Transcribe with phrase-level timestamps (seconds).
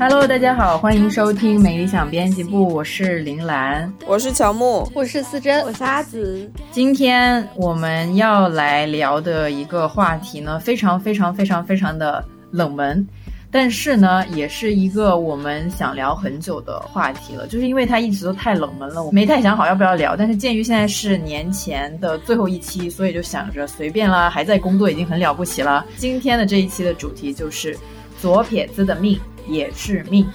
[0.00, 3.92] Hello，大家好，欢迎收听美理想编辑部，我是林兰。
[4.06, 13.04] 我是乔木，我是思珍，我是阿紫，今天我们要来聊的一个话题呢，非常非常非常非常的冷门，
[13.50, 17.48] 但是呢，也是一个我们想聊很久的话题了。
[17.48, 20.14] 就是因为它一直都太冷门了，我没太想好要不要聊。
[20.14, 25.84] 但是鉴于现在是年前的最后一期，所以就想着随便啦，还在工作已经很了不起了。
[25.96, 27.76] 今天的这一期的主题就是
[28.20, 30.26] 左撇子的命也是命。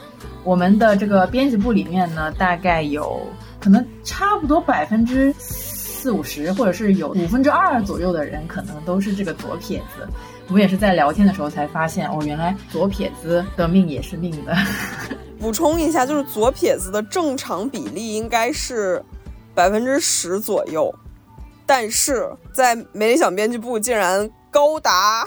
[0.43, 3.25] 我们的这个编辑部里面呢，大概有
[3.59, 10.05] 可能差不多百分之四五十，或者是有五分之二左右的人，可能都是这个左撇子。
[10.49, 14.53] 我们也是在聊天的时候才发现，哦，原来左撇子的命也是命的。
[15.39, 19.01] 补充一下，就是左撇子的正常比例应该是
[19.55, 20.93] 百分之十左右，
[21.65, 25.25] 但是在美理想编辑部竟然高达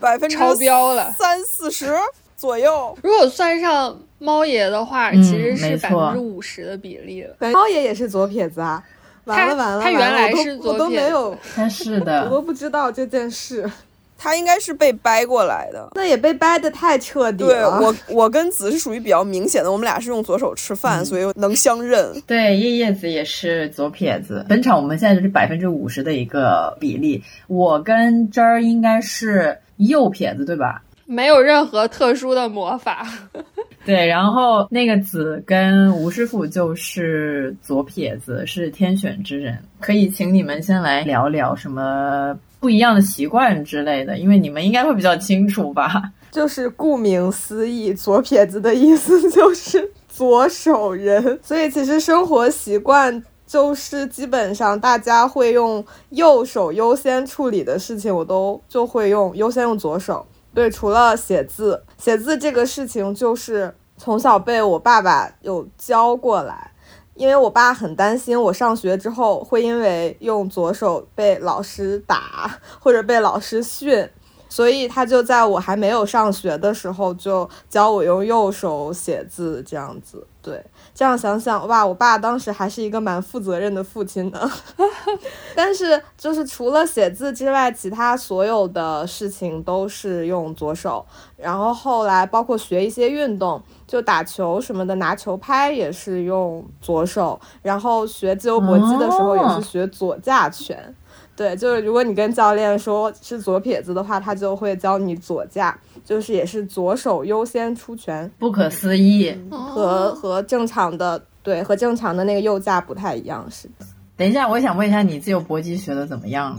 [0.00, 1.96] 百分之超标了三四十
[2.36, 2.96] 左右。
[3.02, 7.34] 如果算上猫爷的话，嗯其实是百分之五十的比例了。
[7.52, 8.82] 猫爷也是左撇子啊！
[9.24, 13.68] 完了完了，他原来是左我都撇子没有，他是我的， 都不知道这件事，
[14.16, 15.88] 他应该是被掰过来的。
[15.96, 17.80] 那也被掰的太彻底了对了。
[17.80, 22.08] 我，我跟子是属于比较明显的，我们俩是用左手吃饭，所以能相认。
[22.24, 24.46] 对叶叶子也是左撇子。
[24.48, 30.82] 本场我们现在就是百分之五十的一个比例，我跟真儿应该是右撇子，对吧？
[31.06, 33.06] 没有任何特殊的魔法，
[33.86, 39.56] 对，然后那个子跟吴师傅就是左撇子，是天选之人。
[39.80, 46.02] 可以请你们先来聊聊什么不一样的习惯之类的，因为你们应该会比较清楚吧？
[46.32, 60.26] 就是顾名思义，左撇子的意思就是左手人，所以其实生活习惯就是基本上大家会用右手优先处理的事情，我都就会用优先用左手。
[60.56, 66.72] 对，除了写字，写字这个事情就是从小被我爸爸有教过来。
[67.14, 74.08] 因为我爸很担心我上学之后会因为用左手被老师打或者被老师训，
[74.48, 80.26] 所以他就在我还没有上学的时候就教我用右手写字，这样子。
[80.40, 80.64] 对，
[80.96, 84.50] 这样想想，哇，我爸当时还是一个蛮负责任的父亲的。
[85.54, 91.04] 但是就是除了写字之外，其他所有的事情都是用左手。
[91.36, 97.38] 然后后来包括学一些运动，就打球什么的，拿球拍也是用左手。
[97.60, 100.96] 然后学自由搏击的时候也是学左架拳。
[101.36, 109.32] 对，就是如果你跟教练说是左撇子的话，他就会教你左架，就是也是左手优先出拳，不可思议！
[109.50, 113.84] 和和正常的对和正常的那个右架不太一样，是的。
[114.16, 116.58] 等一下，我想问一下，你自由搏击学的怎么样了？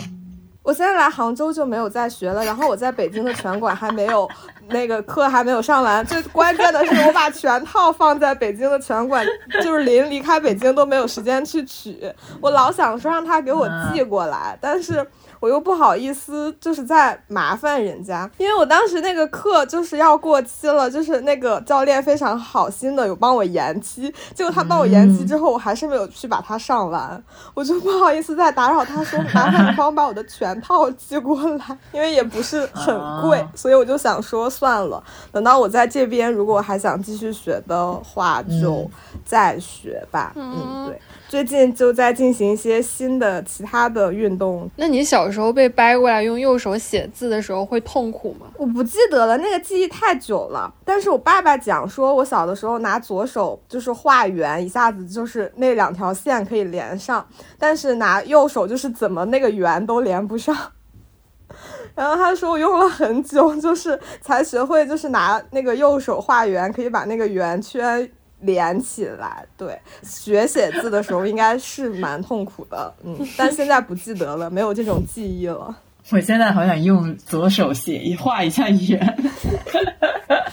[0.68, 4.30] 我现在来杭州就没有再学了，然后我在北京的拳馆还没有
[4.68, 9.26] 那个课还没有上完，最关键的是我把全套放在北京的拳馆，
[9.64, 15.10] 就是临离开北京都没有时间去取，我老想说让他给我寄过来，但是。
[15.40, 27.22] 我又不好意思，就是在麻烦人家，因为我当时那个课就是要过期了，就是那个教练非常好心的有帮我延期，结果他帮我延期之后，我还是没有去把它上完，
[27.54, 38.90] 我就不好意思再打扰他，说麻烦你帮我把我的全套寄过来，因为也不是很贵，所以我就想说算了，等到我在这边如果还想继续学的话，就
[39.26, 40.32] 再学吧。
[40.36, 41.00] 嗯，对。
[41.28, 44.70] 最近就在进行一些新的其他的运动。
[44.78, 48.48] 那你小时候被掰过来用右手写字的时候会痛苦吗？
[48.58, 50.74] 我不记得了，那个记忆太久了。
[50.86, 57.28] 但是我爸爸讲说，我小的时候拿左手就是画圆，一下子就是那两条线可以连上，
[57.60, 60.56] 但是拿右手就是怎么那个圆都连不上。
[61.94, 68.10] 然后他说我用了很久，就是才学会，就是拿那个右手画圆，可以把那个圆圈。
[68.42, 75.76] 连起来，对，学写字的时候应该是蛮痛苦的，嗯， 但现在不记得了，没有这种记忆了。
[76.10, 79.18] 我现在好想用左手写一画一下圆。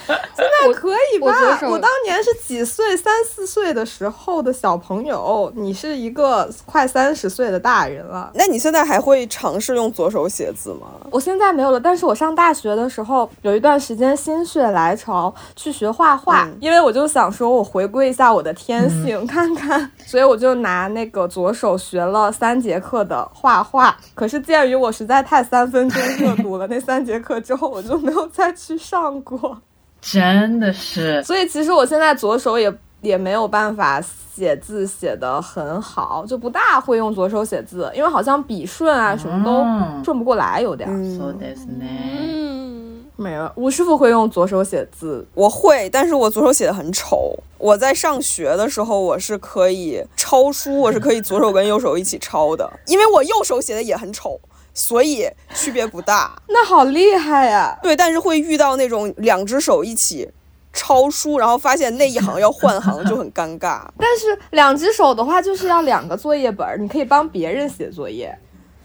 [0.07, 1.59] 现在可以吧？
[1.63, 8.31] 我当年是几岁，三四岁的时候的小朋友，你是一个快三十岁的大人了。
[8.33, 10.87] 那你现在还会尝试用左手写字吗？
[11.11, 23.95] 我现在没有了，但是我上大学的时候有一段时间心血来潮去学画画，嗯因为我就想说我回归一下我的天性，看看，所以我就拿那个左手学了三节课的画画。
[24.13, 29.57] 可是鉴于我实在太三分钟热度了，那三节课之后我就没有再去上过。
[30.04, 32.72] 真的是，所以其实我现在左手也
[33.02, 34.00] 也没有办法
[34.34, 40.92] 写字写得很好，就不大会用左手写字，因为好像笔顺啊什么都嗯顺不过来，有点儿。
[40.92, 41.88] そうですね。
[42.18, 47.34] 嗯，没有，吴师傅会用左手写字，我会，但是我左手写的很丑。
[47.58, 54.40] 我在上学的时候，我是可以抄书，我是可以左手跟右手一起抄的，因为我右手写的也很丑，
[54.75, 56.39] 所以区别不大。
[56.49, 57.79] 那好厉害呀！
[57.81, 60.29] 对，但是会遇到那种两只手一起
[60.71, 63.81] 抄书，然后发现那一行要换行，就很尴尬。
[63.97, 68.37] 但是两只手的话，就是要两个作业本儿，你可以帮别人写作业，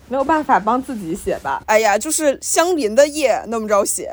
[0.08, 1.62] 没有办法帮自己写吧？
[1.66, 4.12] 哎呀，就是相邻的页那么着写，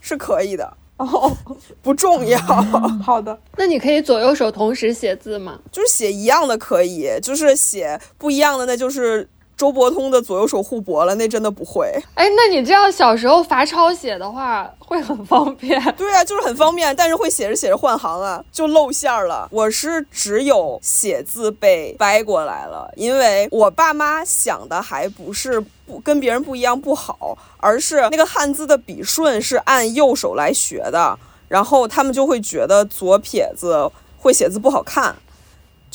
[0.00, 1.34] 是可以的，哦，
[1.80, 2.38] 不重要。
[3.02, 5.58] 好的，那你可以左右手同时写字吗？
[5.72, 9.26] 就是写一样的可以，就是写不一样的，那就是
[9.56, 11.90] 周伯通的左右手互搏了，那真的不会。
[12.14, 15.80] 哎，那你这样小时候罚抄写的话，会很方便。
[15.96, 19.48] 对啊，就是很方便，但是会写着写着换行啊，就露馅儿了。
[19.50, 31.18] 我是只有写字被掰过来了，因为我爸妈想的还不是不跟别人不一样不好，而是那个汉字的笔顺是按右手来学的，
[31.48, 35.16] 然后他们就会觉得左撇子会写字不好看。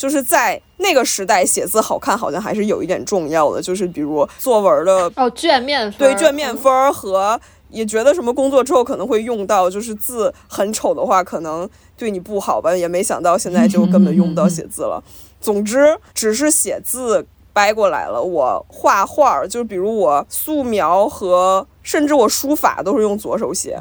[0.02, 15.00] 就是在那个时代写字好看，好像还是有一点重要的，就是比如作文的哦，卷面分对卷面分和也觉得什么工作之后可能会用到，就是字很丑的话，可能对你不好吧，也没想到现在就根本用不到写字了。
[15.40, 18.20] 总之，只是写字掰过来了。
[18.20, 23.78] 我画画儿，就是比如我素描和甚至我书法都是用左手写。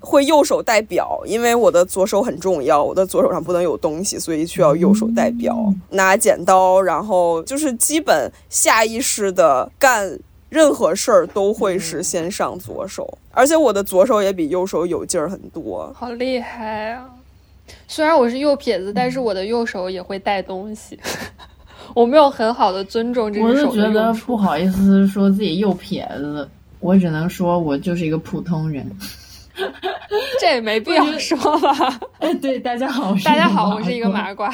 [0.00, 5.56] 会右手带表，因为我的左手很重要，我的左手上不能有东西，所以需要右手带表。
[5.90, 10.18] 拿剪刀，然后就是基本下意识的干
[10.50, 15.90] 任何事儿都会是先上左手，而且我的左手也比右手有劲儿很多。
[15.96, 17.06] 好厉害啊！
[17.88, 20.98] 虽然我是右撇子，但是我的右手也会带东西。
[21.94, 26.48] 我没有很好的尊重这我只手的是觉得不好意思说自己右撇子，
[26.84, 28.86] 我只能说我就是一个普通人。
[30.38, 31.98] 这也没必要说吧。
[32.20, 34.50] 哎，对，大家好，大家好，我是一个麻麻瓜。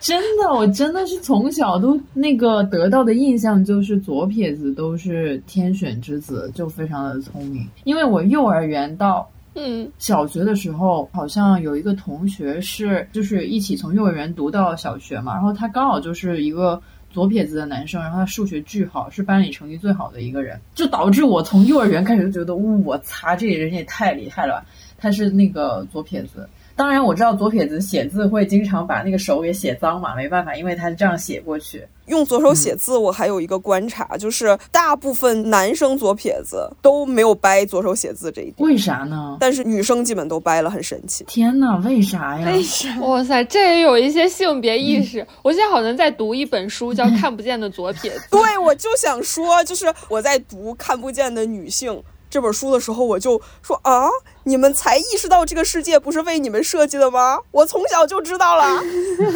[0.00, 7.64] 真的，我真的是从小都那个得到的印象就是左撇子都是天选之子，就非常的聪明。
[7.84, 16.80] 因为我幼儿园到嗯，小学的时候，好像有一个同学是就是一起从幼儿园读到小学嘛，然后他刚好就是一个
[17.10, 24.66] 左撇子的男生，然后他数学巨好，是班里成绩最好的一个人，就导致我从幼儿园开始就觉得，我擦，这人也太厉害了吧，
[24.96, 26.48] 他是那个左撇子。
[26.76, 31.86] 当然我知道左撇子写字会经常把那个手给写脏嘛，没办法，因为他是这样写过去。
[32.06, 39.36] 用左手写字，我还有一个观察，就是大部分男生左撇子都没有掰左手写字这一点，为啥呢？
[39.38, 41.22] 但是女生基本都掰了，很神奇。
[41.28, 42.46] 天呐，为啥呀？
[42.50, 42.98] 为啥？
[43.00, 45.24] 哇塞，这也有一些性别意识。
[45.42, 48.18] 我现在好像在读一本书，叫《看不见的左撇子》。
[48.30, 51.92] 对，我就想说，就是我在读《看不见的女性》
[52.30, 54.08] 这本书的时候，我就说啊，
[54.44, 57.40] 你们才意识到这个世界不是为你们设计的吗？
[57.50, 58.80] 我从小就知道了。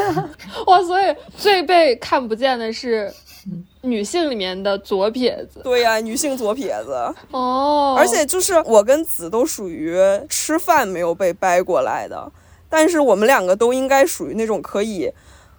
[0.69, 3.13] 哇，所以最被看不见的是
[3.83, 5.61] 女性里面的左撇子。
[5.65, 9.99] 对呀、女性左撇子，哦，而且就是我跟子都属于
[10.29, 12.31] 吃饭没有被掰过来的，
[12.69, 15.13] 但是我们两个都应该属于那种可以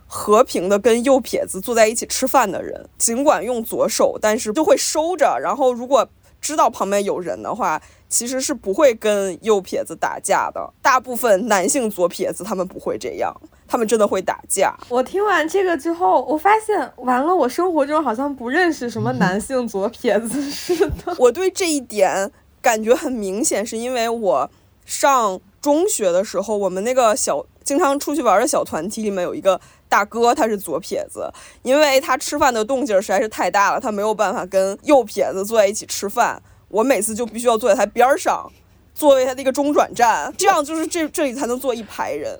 [0.08, 6.08] 和平的跟右撇子坐在一起吃饭的人，尽管用左手，但是就会收着，然后如果
[6.46, 10.72] 知道旁边有人的话，其实是不会跟右撇子打架的。
[10.80, 13.36] 大部分男性左撇子他们不会这样，
[13.68, 14.76] 他们真的会打架。
[14.88, 21.16] 我听完这个之后，我发现完了，我生活中好像不认识什么男性左撇子似的。
[21.18, 24.48] 我对这一点感觉很明显，是因为我
[24.86, 29.60] 上中学的时候，我们那个小经常出去玩的小团体里面有一个
[29.96, 31.32] 大哥，他是左撇子，
[31.64, 36.42] 因为他吃饭的动静实在是太大了，他没有办法跟右撇子坐在一起吃饭。
[36.68, 38.52] 我每次就必须要坐在他边上，
[38.94, 42.38] 作为他的一个中转站，这样就是这这里才能坐一排人，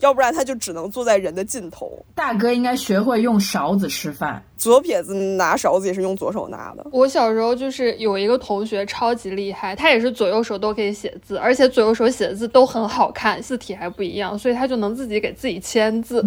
[0.00, 2.04] 要不然他就只能坐在人的尽头。
[2.16, 4.42] 大哥应该学会用勺子吃饭。
[4.56, 6.86] 左撇子拿勺子也是用左手拿的。
[6.90, 16.24] 我小时候就是有一个同学超级厉害，他也是左右手都可以写字，而且左右手写的字都很好看，字体还不一样，所以他就能自己给自己签字，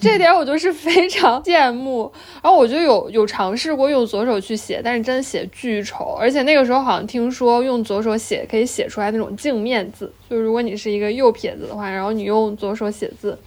[0.00, 2.12] 这点我就是非常羡慕。
[2.42, 13.38] 然后我就有有尝试过用左手去写，但是真的写巨丑，而且那个时候好像听说用左手写可以写出来那种镜面字，就如果你是一个右撇子的话，然后你用左手写字，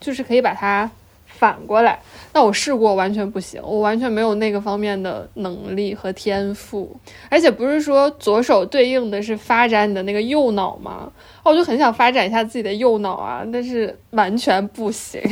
[0.00, 0.88] 就是可以把它
[1.26, 1.98] 反过来。
[2.34, 6.94] 那我试过，完全不行，我完全没有那个方面的能力和天赋，
[7.30, 11.10] 而且不是说左手对应的是发展你的那个右脑吗？
[11.44, 15.22] 哦我就很想发展一下自己的右脑啊，但是完全不行，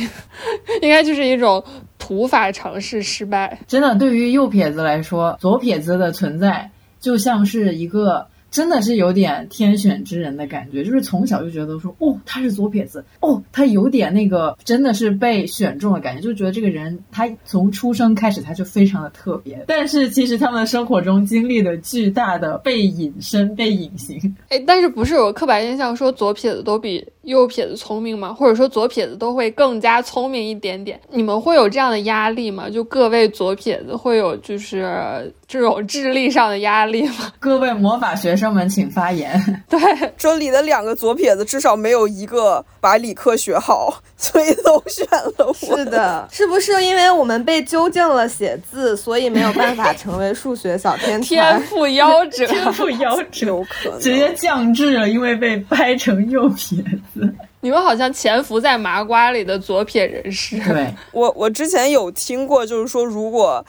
[0.81, 1.61] 应该就是一种
[1.99, 3.59] 土法尝试失败。
[3.67, 8.25] 真的，对于右撇子来说，左撇子的存在就像是一个。
[8.53, 19.65] 真的是有点天选之人的感觉，就是从小就觉得说，哦，他是左撇子，哦，他有点那个，真的是被选中的感觉，就觉得这个人他从出生开始他就非常的特别。
[19.65, 24.35] 但是其实他们生活中经历了巨大的被隐身、被隐形。
[24.49, 28.31] 哎，但是不是有刻板印象说左撇子都比右撇子聪明吗？
[28.31, 31.01] 或者说左撇子都会更加聪明一点点？
[31.09, 32.69] 你们会有这样的压力吗？
[32.69, 37.33] 就各位左撇子会有就是这种智力上的压力吗？
[37.39, 38.42] 各位魔法学生。
[38.43, 39.41] 生们请发言。
[39.69, 39.79] 对，
[40.17, 45.53] 这里的两个左撇子至少没有一个把理科学好，所以都选了我。
[45.77, 51.27] 是的，是不是因为我们被纠正了写字，所以没有办法成为数学小天才？
[51.29, 56.77] 天赋夭折， 天赋夭折，有可能直接降智了，因为被掰成右撇
[57.13, 57.33] 子。
[57.61, 60.59] 你们好像潜伏在麻瓜里的左撇人士。
[60.59, 63.65] 对我，我之前有听过，就是说如果。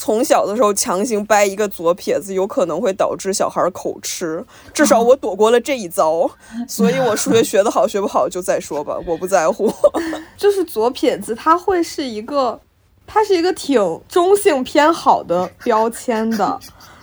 [0.00, 4.44] 从小的时候强行掰一个左撇子，有可能会导致小孩口吃。
[4.72, 6.30] 至少我躲过了这一遭，
[6.68, 9.68] 所以我数学学得好学不好就再说吧， 我不在乎。
[10.38, 12.60] 就是左撇子，它会是一个，
[13.08, 16.60] 它是一个挺中性偏好的标签的。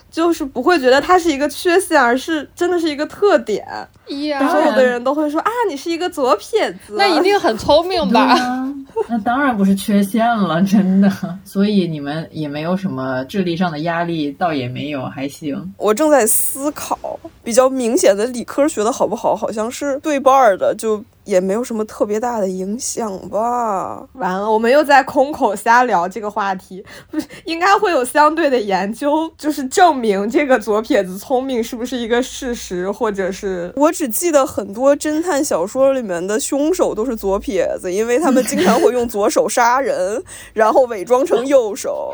[0.09, 3.67] 就是不会觉得它是一个缺陷，而是真的是一个特点。
[4.07, 8.35] 所有的人都会说啊，你是一个左撇子，那一定很聪明吧？
[9.09, 11.11] 那当然不是缺陷了，真的。
[11.43, 15.73] 所以你们也没有什么智力上的压力，倒也没有，还行。
[15.77, 21.03] 我正在思考，比较明显的理科学的好不好，好像是对半的，就。
[21.25, 24.07] 也没有什么特别大的影响吧。
[24.13, 40.21] 完了，我们又在空口瞎聊这个话题，不是应该会有相对的研究，就是证明这个左撇子聪明是不是一个事实，或者是我只记得很多侦探小说里面的凶手都是左撇子，因为他们经常会用左手杀人，
[40.53, 42.13] 然后伪装成右手，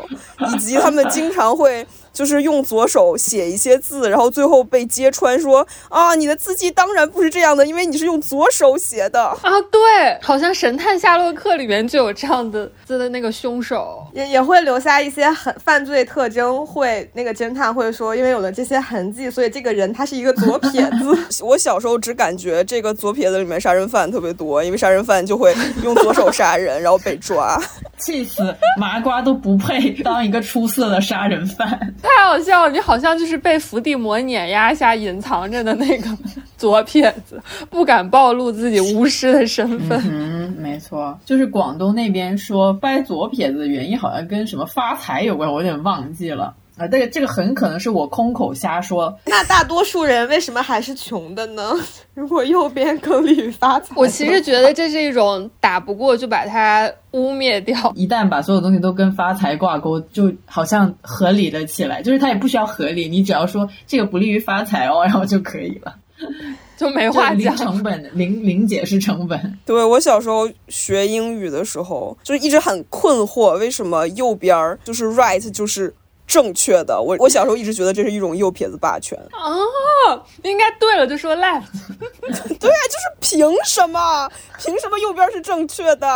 [0.54, 1.84] 以及他们经常会。
[2.12, 9.38] 就是用左手写一些字，然后最后被揭穿说啊，你的字迹当然不是这样的，因为你是用左手写的啊。
[9.70, 9.80] 对，
[10.20, 21.16] 好像《神探夏洛克》里面就有这样的字的那个凶手，也也会留下一些很犯罪特征，会那个侦探会说，因为有了这些痕迹，所以这个人他是一个左撇子。
[21.42, 27.58] 我小时候只感觉这个左撇子里面杀人犯特别多，因为杀人犯就会用左手杀人，然后被抓，
[27.98, 31.94] 气死麻瓜都不配当一个出色的杀人犯。
[32.02, 32.70] 太好笑了！
[32.72, 36.08] 你好像就是被伏地魔碾压下隐藏着的那个
[36.58, 37.40] 左撇子，
[37.70, 40.02] 不敢暴露自己巫师的身份。
[40.10, 46.54] 嗯，没错，就是广东那边说掰左撇子的原因，好像跟什么发财有关，我有点忘记了。
[46.76, 49.14] 啊，但是这个很可能是我空口瞎说。
[49.26, 51.74] 那大多数人为什么还是穷的呢？
[52.14, 57.92] 如果右边更利于发财，我其实觉得这是一种打不过就把它污蔑掉。
[57.94, 62.02] 一旦把所有东西都跟发财挂钩，就好像合理了起来。
[62.02, 65.94] 就是它也不需要合理，你只要说这个不利于发财哦，然后就可以了，
[66.78, 67.54] 就没话讲。
[67.56, 69.58] 成本零零解释成本。
[69.66, 75.94] 对我小时候学英语的时候，就一直很困惑，为什么右边儿就是 right 就是。
[76.26, 81.64] 正确的，我我小时候一直觉得这是一种右撇子霸权哦，应该对了就说 left，
[82.58, 84.30] 对啊，就是凭什么？
[84.58, 86.08] 凭什么右边是正确的？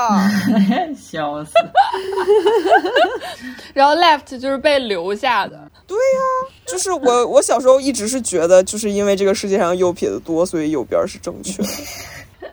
[0.98, 1.52] 笑死！
[3.74, 11.68] 然后 left 就是被留下的，对呀，就是我我小时候一直是觉得，就是因为这个世界上右撇子多，所以右边是正确的。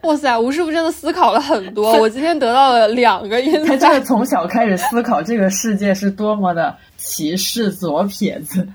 [0.03, 3.65] 哇塞，吴师傅真的思考了很多，我今天得到了两个因。
[3.65, 6.75] 他真的从小开始思考这个世界是多么的。
[7.05, 8.65] 歧视左撇子，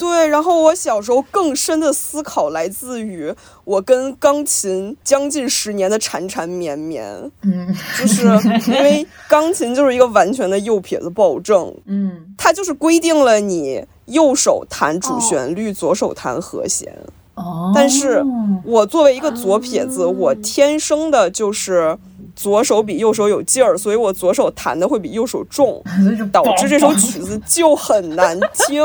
[0.00, 0.26] 对。
[0.26, 3.32] 然后我小时候更深的思考来自于
[3.62, 7.06] 我跟钢琴将近十年的缠缠绵绵。
[7.42, 8.24] 嗯，就是
[8.66, 11.72] 因为钢琴就是一个完全的右撇子暴政。
[11.86, 16.92] 嗯，它就是规定了你右手弹主旋律，左手弹和弦。
[17.38, 18.22] 哦，但是
[18.64, 21.96] 我作为一个左撇子，我天生的就是。
[22.36, 25.82] 左手比右手有劲儿，所以我左手弹的会比右手重，
[26.30, 28.80] 导致这首 曲子就很难听。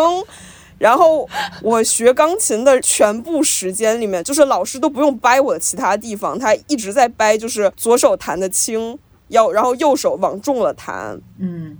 [0.79, 1.29] 然后
[1.61, 11.21] 我学钢琴的全部时间里面，就是老师都不用掰我的其他地方，他一直在掰，就是左手弹的轻，要然后右手往重了弹。
[11.37, 11.77] 嗯，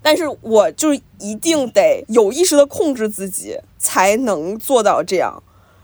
[0.00, 5.42] 但是我就一定得有意识的控制自己，才能做到这样。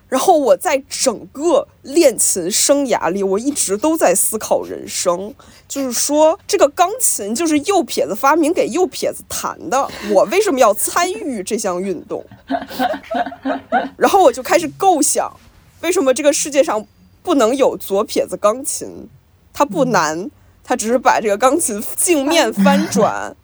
[0.08, 5.34] 然后我在整个练琴生涯里，我一直都在思考人生，
[5.66, 12.24] 就是说这个钢琴就是右撇子发明给右撇子弹的，我为什么要参与这项运动？
[13.98, 15.28] 然后我就开始构想，
[15.80, 16.86] 为什么这个世界上
[17.24, 19.08] 不能有左撇子钢琴？
[19.52, 20.30] 它不难，
[20.62, 23.34] 它只是把这个钢琴镜面翻转，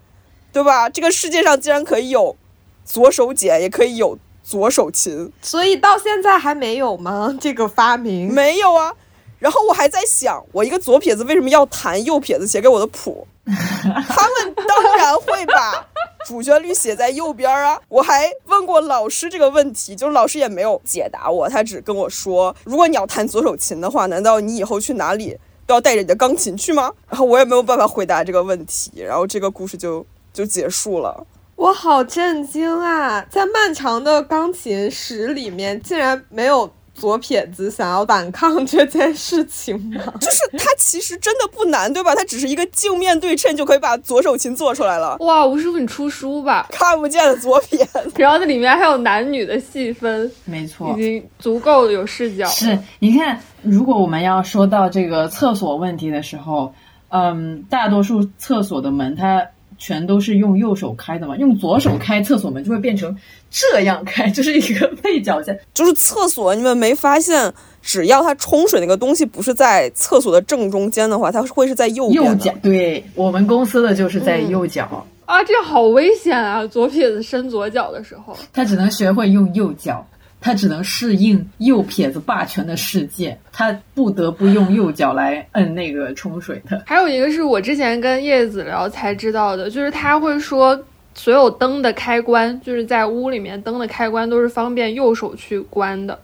[0.52, 0.88] 对吧？
[0.88, 2.36] 这个世界上竟然可以有
[2.84, 4.16] 左手剪，也可以有。
[4.42, 7.36] 左手琴，所以到现在还没有吗？
[7.40, 8.92] 这个发明没有啊。
[9.38, 13.26] 然后我还在想，我一个左撇子为什么要弹右撇子写给我的谱？
[13.44, 15.84] 他们当然会把
[16.24, 17.76] 主旋律写在右边啊。
[17.88, 26.92] 我还问过老师这个问题，就是老师也没有解答我，他只跟我说，如果你要弹左手琴的话，难道你以后去哪里都要带着你的钢琴去吗？
[27.08, 31.26] 然后我也没有办法回答这个问题，然后这个故事就就结束了。
[31.62, 33.24] 我好震惊啊！
[33.30, 40.02] 在漫长的钢琴史里面，竟然没有左撇子想要反抗这件事情吗？
[40.20, 42.16] 就是它其实真的不难，对吧？
[42.16, 45.16] 它只是一个镜面对称就可以把左手琴做出来了。
[45.20, 46.66] 哇，吴师傅，你出书吧？
[46.72, 52.44] 看不见的左撇子，然后那里面还有男女的细分，没错，已经足够有视角。
[52.48, 56.74] 是，你看，如果我们要说到这个厕所问题的时候，
[57.10, 59.46] 嗯，大多数厕所的门它。
[59.84, 63.16] 全都是用右手开的嘛，用左手开厕所门就会变成
[63.50, 65.58] 这样开， 就是一个背角线。
[65.74, 72.54] 就是厕所，你们没发现，只要它冲水那个东西不是在厕所的正中间的话，它会是在右右脚。
[72.62, 76.64] 对我们公司的就是在右脚啊，这好危险啊！
[76.66, 80.06] 左撇子伸左脚的时候，他只能学会用右脚。
[80.42, 86.82] 他只能适应右撇子霸权的世界，他不得不用右脚来摁那个冲水的。
[86.84, 90.78] 还有一个是我之前跟叶子聊才知道的，就是他会说，
[91.14, 96.18] 所有灯的开关，就是在屋里面灯的开关都是方便右手去关的，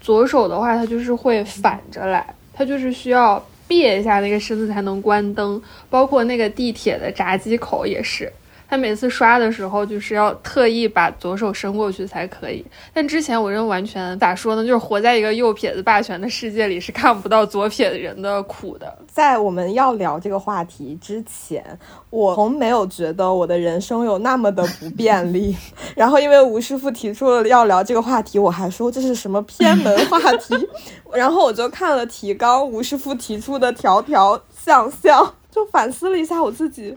[0.00, 5.60] 左手的话他就是会反着来，他就是需要别一下那个身子才能关灯，
[5.90, 8.32] 包括那个地铁的闸机口也是。
[8.68, 12.64] 他每次刷的时候，就是要特意把左手伸过去才可以。
[12.92, 18.98] 但之前我认为完全咋说呢，就是活在一个右撇子霸权的世界里，是看不到左撇子人的苦的。
[19.10, 21.64] 在我们要聊这个话题之前，
[22.10, 25.56] 我从没有觉得我的人生有那么的不便利。
[25.96, 30.54] 然后因为吴师傅提出了要聊这个话题，我还说这是什么偏门话题。
[31.14, 36.96] 然后我就看了提纲，吴师傅提出的条条项项，就反思了一下我自己。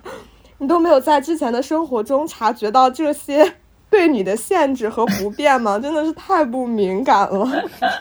[0.61, 3.55] 你都没有在之前的生活中察觉到这些
[3.89, 5.77] 对你的限制和不便吗？
[5.81, 7.49] 真的是太不敏感了。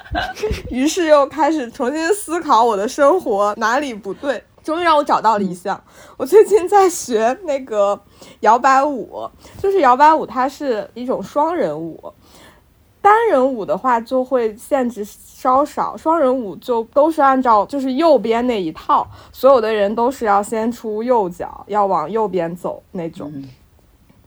[0.71, 5.83] 于是又开始重新思考我的生活哪里不对，终于让我找到了一项。
[6.19, 7.99] 我最近在学那个
[8.41, 9.27] 摇摆舞，
[9.63, 12.13] 就是摇摆舞，它是一种双人舞。
[13.03, 23.33] 单人舞的话就会限制稍少，双人舞就都是按照就是右边那一套，所有的人都是要先出右脚，要往右边走那种。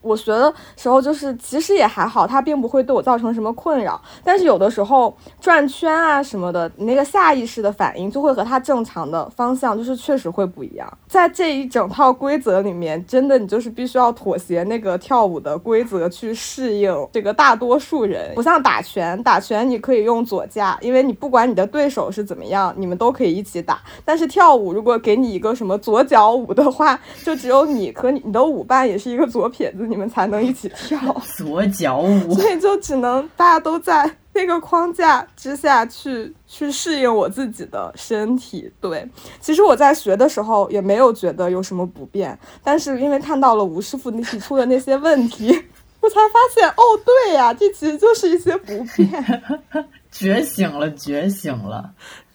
[0.04, 4.00] 我学的时候就是其实也还好，它并不会对我造成什么困扰。
[4.24, 10.92] 但是有的时候转圈啊什么的，你那个下意识的反应就会和它正常的方向就是确实会不一样。
[11.08, 18.34] 在这一整套规则里面，真的你就是必须要妥协那个跳舞的规则去适应这个大多数人。
[18.36, 23.80] 不像打拳，打拳你可以用左架，因为你不管你的对手是怎么样，你们都可以一起打。
[24.04, 29.88] 但是跳舞如果给你一个什么左脚舞的话，就只有你和你你的舞伴也是一个左撇子。
[29.94, 31.00] 你们才能一起跳
[31.38, 38.72] 左脚舞，所以就只能大家都在那个框架之下去去适应我自己的身体。
[38.82, 39.08] 对，
[39.40, 45.50] 其实我在学的时候也没有觉得有什么不便，但是因为看到了吴师傅提出的那些问题，
[46.02, 49.44] 我才发现哦，对呀，这其实就是一些不便。
[50.12, 51.92] 觉醒了，觉醒了，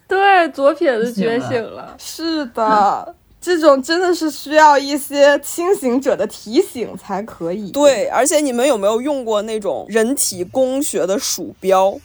[0.07, 3.14] 对，左撇子觉醒了，是的。
[3.40, 7.70] 这种真的是需要一些清醒者的提醒才可以。
[7.70, 11.98] 对，而且你们有没有用过那种人体工学的鼠标？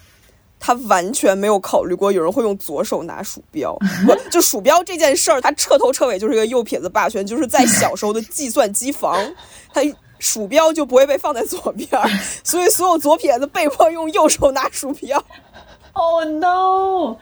[0.65, 3.77] 他完全没有考虑过有人会用左手拿鼠标。
[4.07, 7.25] 不，就鼠标这件事儿，它彻头彻尾就是一个右撇子霸权。
[7.25, 9.19] 就是在小时候的计算机房，
[9.73, 9.81] 它
[10.19, 11.89] 鼠标就不会被放在左边，
[12.45, 15.21] 所以所有左撇子被迫用右手拿鼠标。
[15.91, 17.17] Oh no！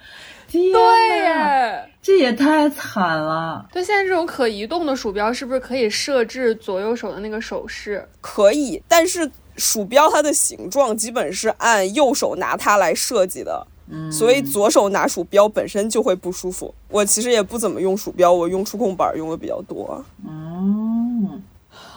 [0.51, 1.87] 对耶。
[2.01, 3.63] 这也太惨了！
[3.71, 8.03] 对，现在这种可移动的鼠标是不是可以设置左右手的那个手势？
[8.21, 16.73] 可以，但是鼠标它的形状基本是按右手拿它来设计的，嗯，所以左手拿鼠标本身就会不舒服。
[16.89, 20.03] 我其实也不怎么用鼠标，我用触控板用的比较多。
[20.27, 21.43] 嗯，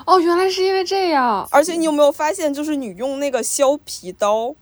[0.05, 1.49] 哦，原来是因为这样。
[1.51, 4.55] 而且你有没有发现，就是你用那个削皮刀。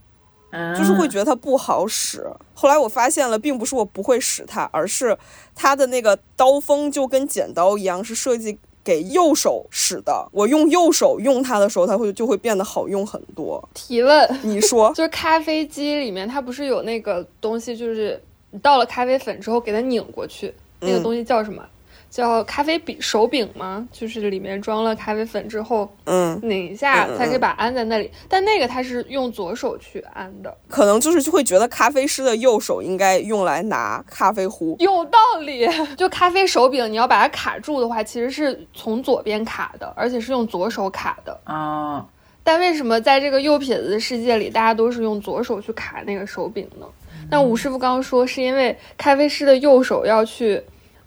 [0.77, 2.27] 就是会觉得它不好使。
[2.55, 5.17] 后来我发现了，并不是我不会使它，而是
[5.55, 10.29] 它的那个刀锋就跟剪刀一样，是设计给右手使的。
[10.33, 13.67] 我用右手用它的时候，它会就会变得好用很多。
[13.75, 21.65] 提问，你说， 就是咖啡机里面它不是有那个东西，就是你倒了咖啡粉之后给它拧过去，那个东西叫什么？
[22.13, 23.89] 叫咖啡饼手柄吗？
[23.91, 28.11] 就是里面装了咖啡粉之后，嗯，拧一下才可以把安在那里。
[28.29, 34.77] 但那个它是用左手去安的，可能就是就会觉得咖啡师的右手应该用来拿咖啡壶。
[34.79, 42.07] 有道理， 就咖啡手柄你要把它卡住的话，其实是从左边卡的，而且是用左手卡的啊。
[42.45, 46.87] 但为什么在这个右撇子的世界里，大家都是用左手去卡那个手柄呢？
[47.31, 50.63] 那吴师傅刚刚说是因为咖啡师的右手要去。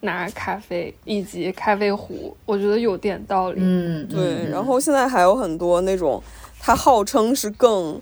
[0.06, 3.58] 拿咖啡以及咖啡壶，我觉得有点道理。
[3.60, 4.48] 嗯，对。
[4.50, 6.22] 然后现在还有很多那种，
[6.58, 8.00] 它号称是更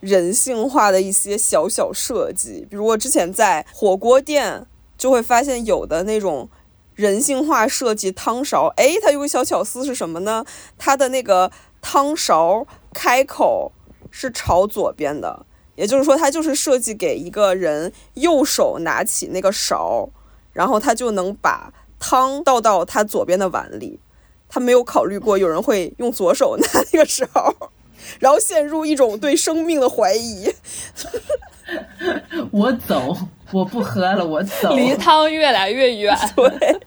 [0.00, 4.66] 人性化的一些小小设计，比如我之前在火锅店
[4.98, 6.50] 就会发现有的那种
[6.94, 10.44] 人性化设计汤勺，哎，它有个小巧思是什么呢？
[10.76, 13.72] 它的那个汤勺开口
[14.10, 15.46] 是朝左边的，
[15.76, 20.10] 也就是说，它就是设计给一个人右手拿起那个勺。
[20.52, 23.98] 然后他就能把汤倒到他左边的碗里，
[24.48, 27.26] 他没有考虑过有人会用左手拿那个勺，
[28.20, 30.52] 然后陷入一种对生命的怀疑。
[32.50, 33.16] 我走。
[33.52, 34.74] 我不喝了，我走。
[34.74, 36.80] 离汤越来越远， 对，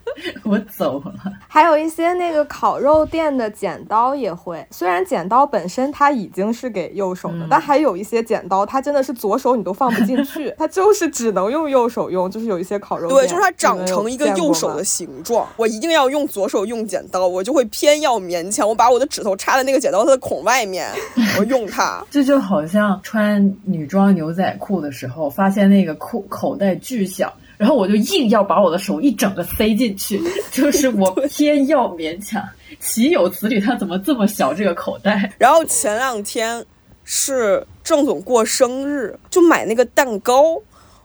[0.44, 1.14] 我走了。
[1.48, 12.30] 还有一些那个烤肉店的剪刀也会，虽然剪刀本身它已经是给右手的，但还有一些剪刀它真的是左手你都放不进去，它就是只能用右手用。
[12.30, 20.88] 就是有一些烤肉对，就是它长成一个右手的形状，我一定要用左手用剪刀，我就会偏要勉强，我把我的指头插在那个剪刀它的孔外面，
[21.40, 22.02] 我用它。
[22.12, 26.51] 这就好像穿女装牛仔裤的时候，发现那个裤口。
[26.52, 32.44] 口袋巨小，然后我就硬要把我的手一整个塞进去， 就是我偏要勉强。
[32.80, 33.58] 岂有此理！
[33.60, 34.54] 他怎么这么小？
[34.54, 35.32] 这个口袋。
[35.38, 36.66] 然后前两天
[37.06, 40.62] 是郑总过生日，就买那个蛋糕，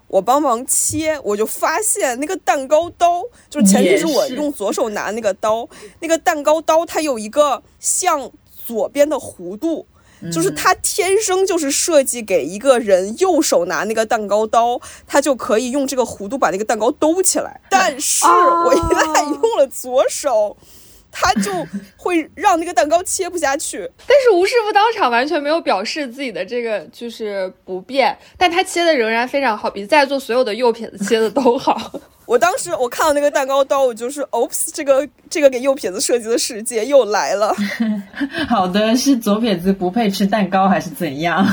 [0.09, 5.69] 我帮忙切，我就发现那个蛋糕刀，就是前提是我用左手拿那个刀，
[6.01, 8.29] 那个蛋糕刀它有一个向
[8.65, 9.87] 左边的弧度。
[10.33, 17.61] 就是他天生就是设计给一个人右手拿那个蛋糕刀，他就可以用这个弧度把那个蛋糕兜起来。
[17.70, 20.57] 但是我一旦用了左手，
[21.18, 21.50] 他就
[21.96, 23.79] 会让那个蛋糕切不下去。
[24.07, 31.92] 但是吴师傅当场完全没有表示自己的这个就是不便，但他切的仍然非常好，比在座所有的右撇子切的都好。
[32.26, 37.55] 我当时我看到那个蛋糕刀，我就是，oops，这个这个给右撇子设计的世界又来了。
[38.50, 41.46] 好的，是左撇子不配吃蛋糕还是怎样？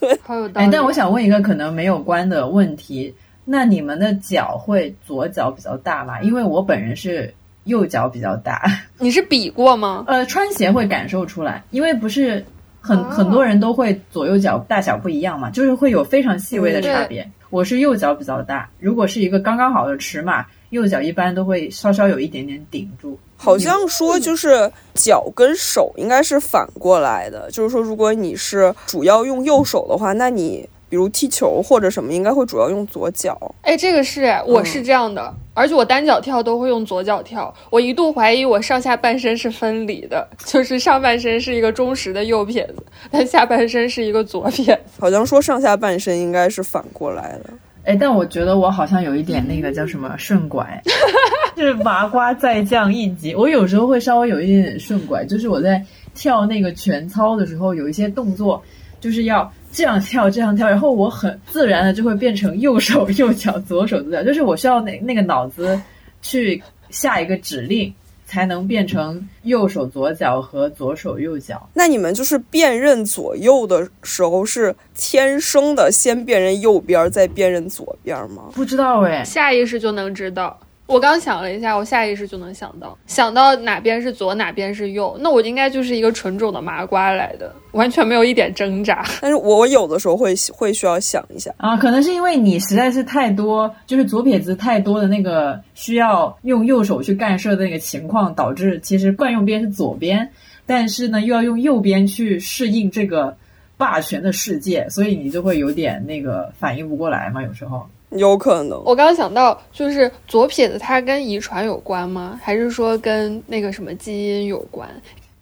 [0.00, 0.66] 对，好有道理。
[0.66, 3.14] 哎，但我想问一个可能没有关的问题，
[3.44, 6.22] 那你们的脚会左脚比较大吗？
[6.22, 7.34] 因为我本人是
[7.66, 8.62] 右脚比较大。
[8.98, 10.04] 你是比过吗？
[10.08, 12.44] 呃，穿鞋会感受出来，因为不是
[12.80, 17.28] 很很多人都会左右脚大小不一样嘛，就是会有非常细微的差别。
[17.50, 23.18] 我是右脚比较大，如果是一个刚刚好的尺码，右脚一般都会稍稍有一点点顶住。
[23.36, 30.68] 好像说就是脚跟手应该是反过来的，就是说如果你是主要用右手的话，那你。
[30.96, 33.38] 比如踢球或者什么，应该会主要用左脚。
[33.60, 37.54] 哎，这个是，我是这样的，而且我单脚跳都会用左脚跳。
[37.68, 42.76] 我一度怀疑我上下半身是分离的， 就是上半身是一个忠实的右撇子，
[43.12, 44.92] 但下半身是一个左撇子。
[44.98, 47.50] 好像说上下半身应该是反过来的。
[47.84, 50.82] 哎，但我觉得我好像有一点那个叫什么顺拐，
[51.54, 53.34] 就是麻瓜再降一级。
[53.34, 58.62] 我有时候会稍微有一点点顺拐，就是我在跳那个拳操的时候，有一些动作
[58.98, 59.52] 就是要。
[59.72, 65.78] 这样跳，这样跳，然后我很自然的就会变成右手右脚，左手左脚， 就是我需要那那个脑子
[66.22, 67.92] 去下一个指令，
[68.26, 71.68] 才能变成右手左脚和左手右脚。
[71.74, 78.44] 那你们就是辨认左右的时候是天生的先辨认右边，再辨认左边吗？
[78.54, 80.58] 不知道哎，下意识就能知道。
[80.86, 89.04] 我刚想了一下，我下意识就能想到，想到哪边是左，哪边是右，那我应该就是一个纯种的麻瓜来的，完全没有一点挣扎。
[89.20, 100.30] 但是我有的时候会会需要想一下啊，可能是因为你实在是太多，就是左撇子太多的那个需要用右手去干涉的那个情况，导致其实惯用边是左边，
[100.66, 103.36] 但是呢又要用右边去适应这个
[103.76, 107.84] 霸权的世界，所以你就会有点那个反应不过来嘛，有时候。
[108.10, 112.38] 有可能，我刚刚想到，就是左撇子，它跟遗传有关吗？
[112.42, 114.88] 还是说跟那个什么基因有关？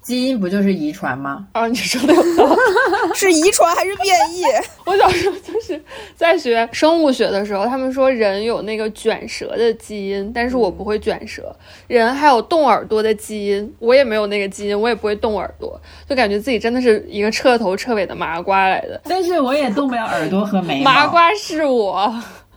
[0.02, 1.46] 基因不就是遗传吗？
[1.52, 2.60] 啊，你说的有道理。
[3.14, 4.42] 是遗传还是变异？
[4.84, 5.80] 我小时候就是
[6.16, 11.54] 在学生物学的时候，他们说人有那个卷舌的基因，但是我不会卷舌。
[11.86, 19.00] 人还有动耳朵的基因，我也没有那个基因，我也不会动耳朵，就感觉自己真的是一个彻头彻尾的麻瓜来的。
[19.04, 20.90] 但是我也动不了耳朵和眉毛。
[20.90, 22.12] 麻瓜是我。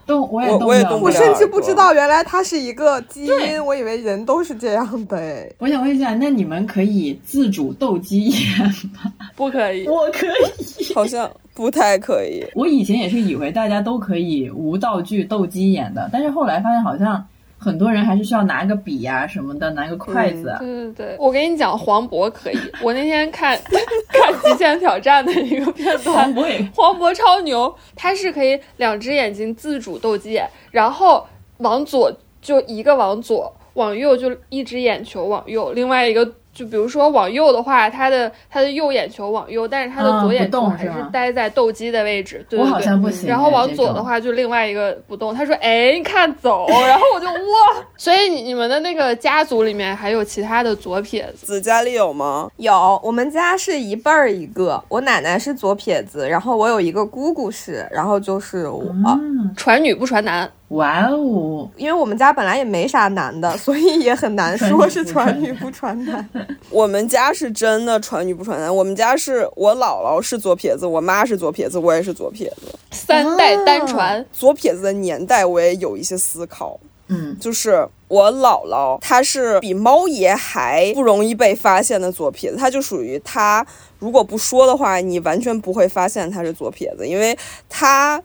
[0.08, 5.48] 动我也我我也动不我甚至不知道原来它是一个基因，我以为人都是这样的哎。
[5.58, 8.58] 我想问一下，那你们可以自主斗鸡眼
[8.94, 9.12] 吗？
[9.36, 10.94] 不可以，我可以。
[10.94, 12.44] 好像不太可以。
[12.54, 17.24] 我以前也是以为大家都可以无道具斗鸡眼的，但是后来发现好像
[17.58, 20.48] 很多人还是需要拿个笔呀、什么的，拿个筷子。
[20.48, 22.58] 啊对对对，我跟你讲，黄渤可以。
[22.82, 23.58] 我那天看
[24.12, 31.26] 看《极限挑战》的一个片段，黄渤也黄渤超牛，他是可以两只眼睛自主斗鸡眼，然后
[31.58, 42.44] 往左就一个往左，往右就一只眼球往右，另外一个就比如说往右的话，他的他的右眼球往右，但是他的嗯左眼球还是待在斗鸡的位置。
[42.50, 43.28] 对我好像不行。
[43.28, 52.50] 然后往左的话就另外一个不动，他说：“哎，你看走。”然后我就哇，所以你你们的那个家族里面还有其他的左撇子，子家里有吗？
[52.56, 60.50] 有，我们家是一辈儿一个，我奶奶是左撇子，然后我有一个姑姑是，然后就是我，嗯，传女不传男。
[60.68, 66.28] 哇哦，因为我们家本来也没啥男的，所以也很难说是传女不传男。
[66.68, 68.74] 我们家是真的传女不传男。
[68.74, 72.78] 我们家是我姥姥是左撇子，我妈是左撇子，我也是左撇子。
[72.90, 83.66] 三代单传，左撇子的年代我也有一些思考，嗯，就是我姥姥她是比猫爷还不容易被发现的左撇子，她就属于她
[83.98, 87.34] 如果不说的话，你完全不会发现她是左撇子，因为
[87.70, 88.22] 她。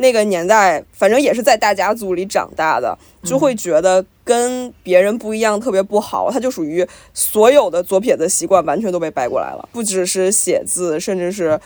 [0.00, 6.30] 那个年代，反正也是在大家族里长大的，就会觉得跟别人不一样，特别不好。
[6.30, 11.60] 他就属于所有的左撇子习惯完全都被掰过来了，不只是写字，甚至是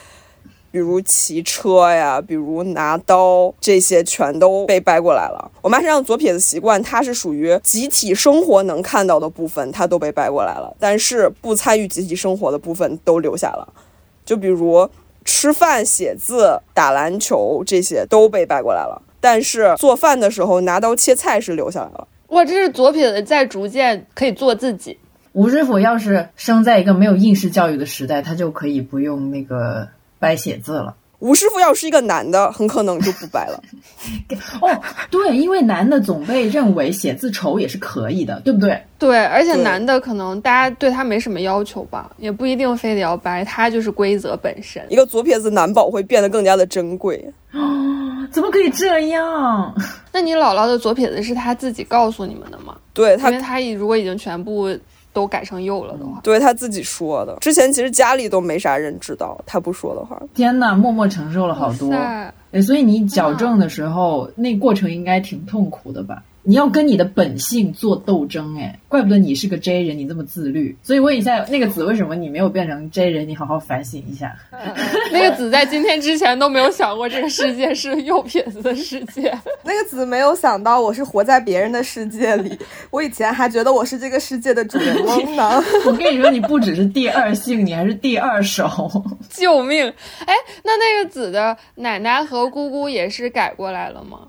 [0.70, 5.50] 比如骑车呀，比如拿刀，这些全都被掰过来了。
[5.62, 13.72] 我妈身上左撇子习惯，它是属于集体生活能看到的部分，它都被掰过来了，但是不参与集体生活的部分都留下了。
[14.24, 14.88] 就比如
[15.24, 22.06] 吃饭、写字、打篮球这些都被掰过来了，但是做饭的时候拿刀切菜是留下来了。
[22.28, 24.98] 哇，这是左撇子在逐渐可以做自己。
[25.32, 30.94] 吴师傅要是生在一个没有应试教育的时代，他就可以不用那个掰写字了。
[31.24, 33.58] 吴师傅要是一个男的，很可能就不掰了。
[34.60, 34.68] 哦，
[35.10, 38.78] 对，因为男的总被认为写字丑也是可以的，对不对？
[38.98, 44.84] 对，而且男的可能大家对他没什么要求吧，也不一定非得要掰，他就是规则本身。
[44.90, 47.32] 一个左撇子男宝会变得更加的珍贵。
[47.52, 47.70] 哦
[48.30, 49.74] 怎么可以这样？
[50.12, 52.76] 那你姥姥的左撇子是他自己告诉你们的吗？
[52.92, 54.76] 对他因为他已如果已经全部
[55.14, 57.34] 都改成右了的话，对他自己说的。
[57.40, 60.20] 之前其实家里都没啥人知道，他不说的话。
[60.34, 61.90] 天呐，默默承受了好多。
[61.92, 66.22] 哎，所以你矫正的时候，那过程应该挺痛苦的吧？
[66.46, 70.76] 你要跟你的本性做斗争，哎，怪不得你是个 J 人，你这么自律。
[70.82, 73.26] 所以问一下，那个子为什么你没有变成 J 人？
[73.26, 74.36] 你好好反省一下。
[75.10, 79.34] 那个子在今天之前都没有想过这个世界是右撇子的世界。
[79.64, 82.58] 那个子没有想到我是活在别人的世界里，
[82.90, 85.62] 我以前还觉得我是这个世界的主人翁呢。
[85.86, 88.68] 我跟你说，你不只是第二性，你还是第二手。
[89.30, 89.86] 救命！
[90.26, 94.28] 哎，那那个子的奶奶和姑姑也是改过来了吗？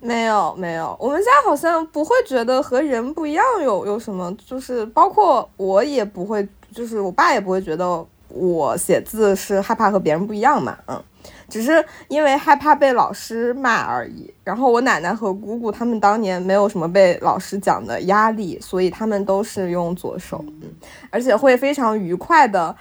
[0.00, 11.02] 没有没有，我们家好像不会觉得和人不一样有有什么，就是包括我也不会，就是我爸也不会觉得我写字是害怕和别人不一样嘛，嗯，
[11.48, 14.32] 只是因为害怕被老师骂而已。
[14.44, 20.70] 然后我奶奶和姑姑他们当年没有什么被老师讲的压力，所以他们都是用左手，嗯，
[21.10, 22.74] 而且会非常愉快的。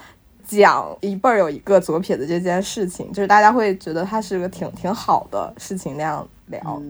[0.48, 6.82] 讲一辈儿有一个左撇子这件事情，就是大家会觉得它是个挺挺好的事情那样聊。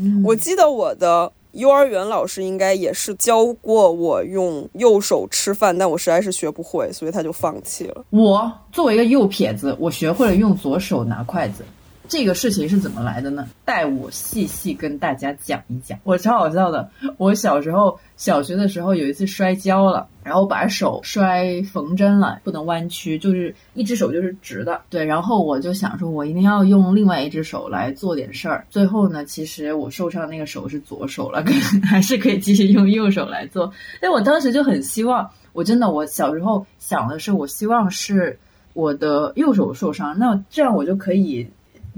[0.00, 8.04] 嗯我记得我的幼儿园老师应该也是教过我用右手吃饭，但我实在是学不会，所以他就放弃了。
[8.10, 11.64] 我作为一个右撇子，我学会了用左手拿筷子。
[12.08, 13.46] 这个事情是怎么来的呢？
[13.66, 15.98] 带我细细跟大家讲一讲。
[16.04, 24.80] 我超好笑的，我小时候小学的时候有一次摔跤了，然后把手摔缝针了，不能弯曲，就是一只手就是直的。
[24.88, 28.66] 对，然后我就想说，我一定要用另外一只手来做点事儿。
[28.70, 31.52] 最后呢，其实我受伤的那个手是左手了，可
[31.86, 33.70] 还是可以继续用右手来做。
[34.00, 38.38] 但我当时就很希望，我真的我小时候想的是，我希望是
[38.72, 41.46] 我的右手受伤，那这样我就可以。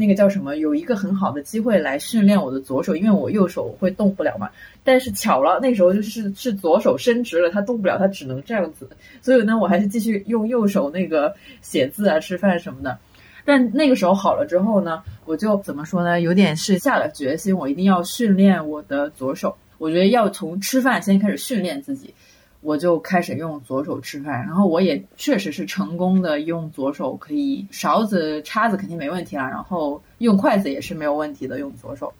[0.00, 4.48] 那个叫什么，有一个很好的机会来训练我的左手，因为我右手会动不了嘛。
[4.82, 8.88] 但是巧了，那时候就是是左手伸直了，它动不了，它只能这样子。
[9.20, 12.98] 所以呢，我还是继续用右手那个写字啊、吃饭什么的。
[13.44, 16.18] 但那个时候好了之后呢，我就怎么说呢？
[16.18, 19.54] 有点是下了决心，我一定要训练我的左手。
[19.76, 22.14] 我觉得要从吃饭先开始训练自己。
[22.62, 32.12] 我就开始用左手吃饭，然后我也确实是成功的用左手，可以勺子、叉子肯定没问题了，然后用筷子也是没有问题的，用左手。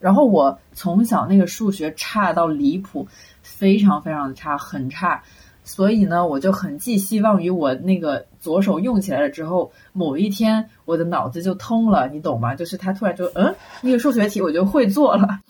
[0.00, 3.06] 然后我从小那个数学差到离谱，
[3.42, 5.22] 非常非常的差，很差，
[5.64, 12.54] 所以呢，我就很寄希望于我那个左手用起来了之后，某一天我的脑子就通了，你懂吗？
[12.54, 15.40] 就是他突然就嗯，那个数学题我就会做了。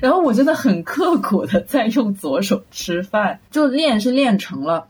[0.00, 4.88] 然后我真的很刻苦的在用左手吃饭，就练是练成了，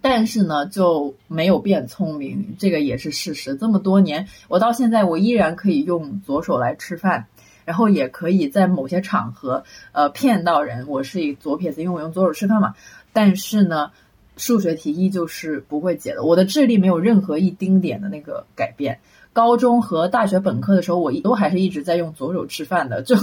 [0.00, 3.56] 但是呢就没有变聪明，这个也是事实。
[3.56, 7.26] 这么多年，我到现在我依然可以用左手来吃饭，
[7.64, 12.74] 然后也可以在某些场合呃骗到人，我是以左撇子，因为我用左手吃饭嘛。
[13.12, 13.90] 但是呢，
[14.36, 19.00] 数学题依旧是不会解的，我的智力没有任何一丁点的那个改变。
[19.36, 23.02] 高中和大学本科的时候，我都还是一直在用左手吃饭的。
[23.04, 23.14] 就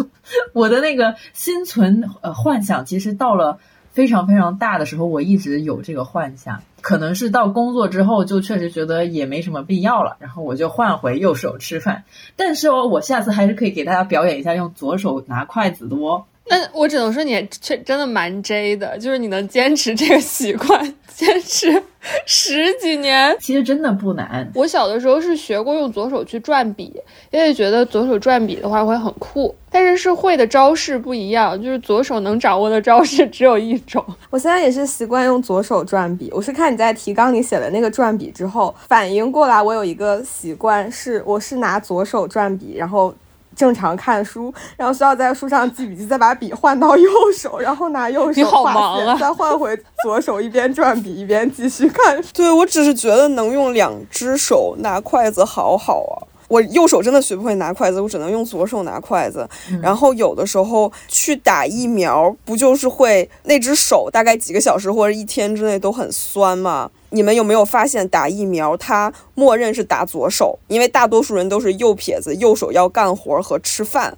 [0.53, 3.57] 我的那个心存呃幻想，其实到了
[3.89, 6.61] 非常非常大的时候，我一直有这个幻想。
[6.81, 12.03] 可能是到工作之后，就确实觉得也没什么必要了，然后我就换回右手吃饭。
[12.35, 16.25] 但是哦，我下次还是可以给大家表演一下用左手拿筷子的哦。
[16.49, 21.81] 那我只能说你确真的蛮 J 的，就是你能坚持这个习惯，坚持
[22.25, 24.51] 十几年，其实真的不难。
[24.53, 26.93] 我小的时候是学过用左手去转笔，
[27.31, 34.05] 因为觉得左手转笔的话会很酷，但是是会的招式不一样，就是左手能掌握的招式只有一种。
[34.29, 43.15] 我现在也是习惯用左手转笔，我是看你在提纲里写的那个转笔之后，反应过来我有一个习惯是，我是拿左手转笔，然后。
[43.55, 52.21] 正常看书，然后需要在书上记笔记，再把笔换到右手， 然后拿右手画线，再换回左手，一边转笔一边继续看。
[52.33, 56.32] 对我只是觉得能用两只手拿筷子好好啊。
[56.53, 59.49] 我右手真的学不会拿筷子，我只能用左手拿筷子。
[59.81, 66.91] 然后有的时候去打疫苗，不就是会那只手大概几个小时或者一天之内都很酸吗？
[67.09, 74.15] 你们有没有发现打疫苗它默认是打左手，因为大多数人都是右撇子，右手要干活和吃饭。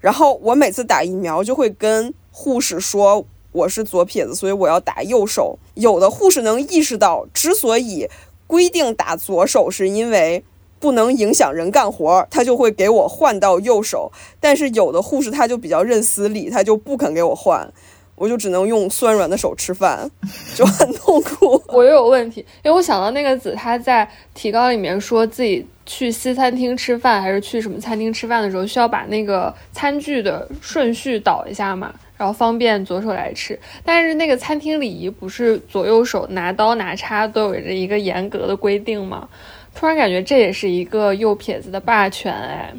[0.00, 5.58] 然后我每次打疫苗就会跟护士说我是左撇子，所以我要打右手。
[5.76, 8.06] 有的护士能意识到，之所以
[8.46, 10.44] 规定打左手，是因为。
[10.80, 14.10] 不能影响人干活，他就会给我换到右手。
[14.40, 17.70] 但是有的护士他就比较认死理，他就不肯给我换，
[18.16, 20.10] 我就只能用酸软的手吃饭，
[20.56, 21.62] 就很痛苦。
[21.68, 33.58] 我又有问题，因为我想到那个子他在提纲里面说自己去西餐厅吃饭还是去什么餐厅吃饭的时候，需要把那个餐具的顺序倒一下嘛，然后方便左手来吃。
[33.84, 39.28] 但是那个餐厅礼仪不是左右手拿刀拿叉都有着一个严格的规定吗？
[39.74, 42.74] 突然感觉这也是一个右撇子的霸权哎！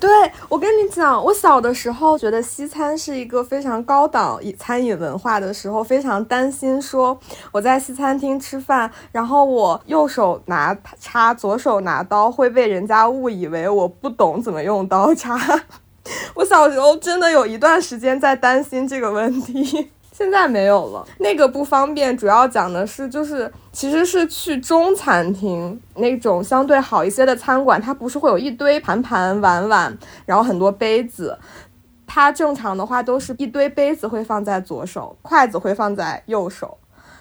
[0.00, 0.08] 对
[0.48, 7.18] 我跟你讲，我小的时候觉得西餐是一个非常高档餐饮文化的时候，非常担心说
[7.50, 15.36] 我在西餐厅吃饭，然后我右手拿叉，左手拿刀，会被人家误以为我不懂怎么用刀叉。
[16.36, 19.90] 我小时候真的有一段时间在担心这个问题。
[20.18, 22.16] 现在没有了，那个不方便。
[22.16, 31.38] 主要讲的是，就是其实是去中餐厅那种相对好一些的餐馆，它不是会有一堆盘盘碗碗，然后很多杯子。
[32.04, 36.76] 它正常的话都是一堆杯子会放在左手，筷子会放在右手。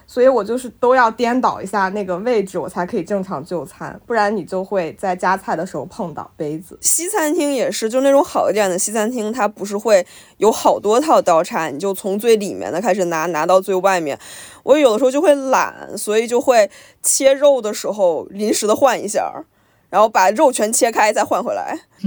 [0.08, 6.78] 所以我就是都要颠倒一下那个位置，我才可以正常就餐，不然你就会在夹菜的时候碰到杯子。
[6.82, 14.18] 西餐厅也是，就那种好一点的西餐厅，它不是会有好多套刀叉，你就从最里面的开始拿，拿到最外面。
[14.64, 16.72] 我有的时候就会懒，所以就会
[17.04, 19.44] 切肉的时候临时的换一下。
[19.90, 21.78] 然后把肉全切开，再换回来，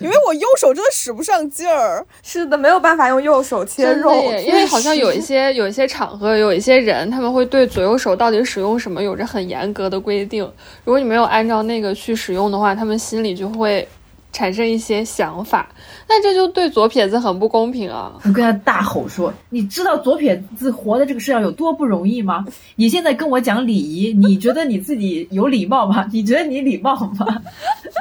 [0.00, 2.06] 因为我右手真的使不上劲儿。
[2.22, 4.14] 是的，没有办法用右手切肉，
[4.46, 10.44] 因为好像有一些有一些场合，有一些人他们会对左右手到底使用什么有着很严格的规定。
[10.84, 13.86] 如果你没有按照那个去使用的话，他们心里就会。
[14.32, 15.66] 产生一些想法，
[16.08, 18.12] 那这就对左撇子很不公平啊！
[18.24, 22.44] 我跟他大吼说：“你知道左撇子活在这个世上有多不容易吗？
[22.74, 26.06] 你现在跟我讲礼仪，你觉得你自己有礼貌吗？
[26.12, 27.42] 你觉得你礼貌吗？”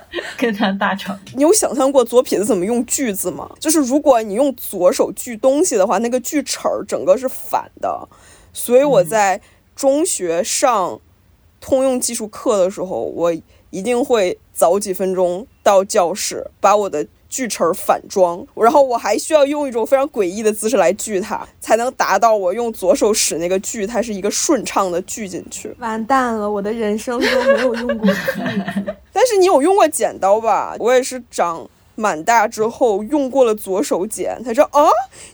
[0.38, 1.16] 跟他大吵。
[1.36, 3.50] 你有想象过左撇子怎么用锯子吗？
[3.60, 8.08] 就是如果你用左手锯东西的话，那个锯齿儿整个是反的。
[8.52, 9.40] 所以我在
[9.76, 11.00] 中学上
[11.62, 13.34] 通用技术课的时候，我。
[13.72, 25.76] 一定会早几分钟到教室，把我的锯齿反装，然后我还需要用一种非常诡异的姿势来锯它，才能达到我用左手使那个锯，它是一个顺畅的锯进去。
[25.80, 28.42] 完蛋了，我的人生中没有用过锯。
[29.12, 30.76] 但是你有用过剪刀吧？
[30.80, 34.88] 我也是长满大之后用过了左手剪，他说啊，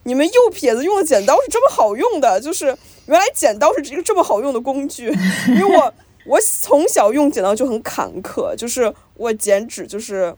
[0.03, 2.65] 你们右撇子用的剪刀是这么好用的，就是
[3.05, 5.15] 原来剪刀是一个这么好用的工具。
[5.47, 5.93] 因为我
[6.25, 10.33] 我从小用剪刀就很坎坷，就是我剪纸就是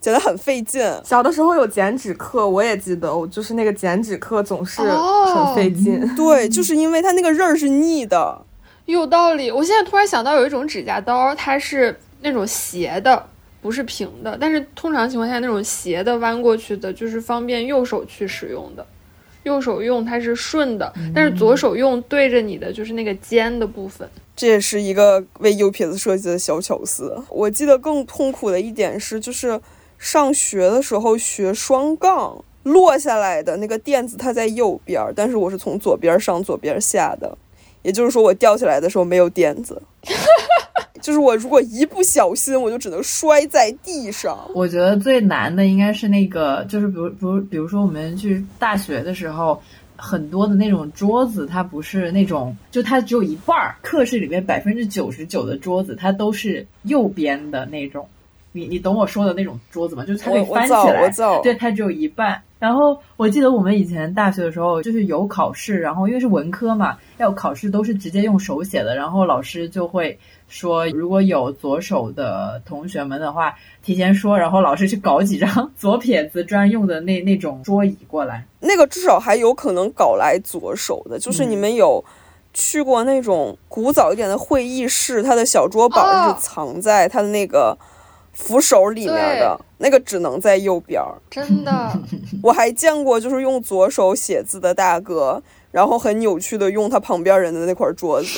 [0.00, 0.82] 剪得很费劲。
[1.04, 6.00] 小的时候有剪纸课，我也记得，我就是那个剪纸课总是很费劲。
[6.14, 8.42] 对，就是因为它那个刃儿是逆的。
[8.86, 9.50] 有道理。
[9.50, 13.26] 我现在突然想到有一种指甲刀，它是那种斜的，
[13.60, 14.38] 不是平的。
[14.40, 18.86] 但是通常情况下，那种斜的弯过去的，就是方便右手去使用的。
[19.46, 24.06] 右手用它是顺的，但是左手用对着你的就是那个尖的部分。
[24.34, 27.16] 这也是一个为右撇子设计的小巧思。
[27.30, 29.58] 我记得更痛苦的一点是，就是
[29.98, 37.38] 上学的时候学双杠落下来的那个垫子，它在右边儿，但是我是从左边上左边下的，
[37.82, 39.80] 也就是说我掉下来的时候没有垫子，
[41.00, 44.38] 就是我如果一不小心，我就只能摔在地上。
[44.54, 49.60] 我觉得最难的应该是那个，就是比如，比如，比如说我们去大学的时候，
[49.96, 53.74] 很多的那种桌子，它不是那种，就它只有一半儿。
[53.82, 58.06] 课室里面百分之九十九的桌子，它都是右边的那种。
[58.52, 60.04] 你你懂我说的那种桌子吗？
[60.04, 61.10] 就是它可以翻起来，
[61.42, 62.40] 对，它只有一半。
[62.58, 70.18] 然后我记得我们以前大学的时候，就是有考试，然后因为是文科嘛，要考试都是直接用手写的，然后老师就会
[70.48, 78.46] 说，如果有左手的同学们的话，提前说，然后老师去搞几张左撇子专用的那那种桌椅过来。
[78.60, 82.04] 那个至少还有可能搞来左手的，就是你们有
[82.54, 87.76] 去过那种古早一点的会议室，它的小桌板是藏在它的那个
[88.32, 91.14] 扶手里面的，那个只能在右边儿。
[91.28, 91.92] 真的，
[92.42, 95.42] 我还见过就是用左手写字的大哥，
[95.76, 98.28] 然后很扭曲的用他旁边人的那块桌子。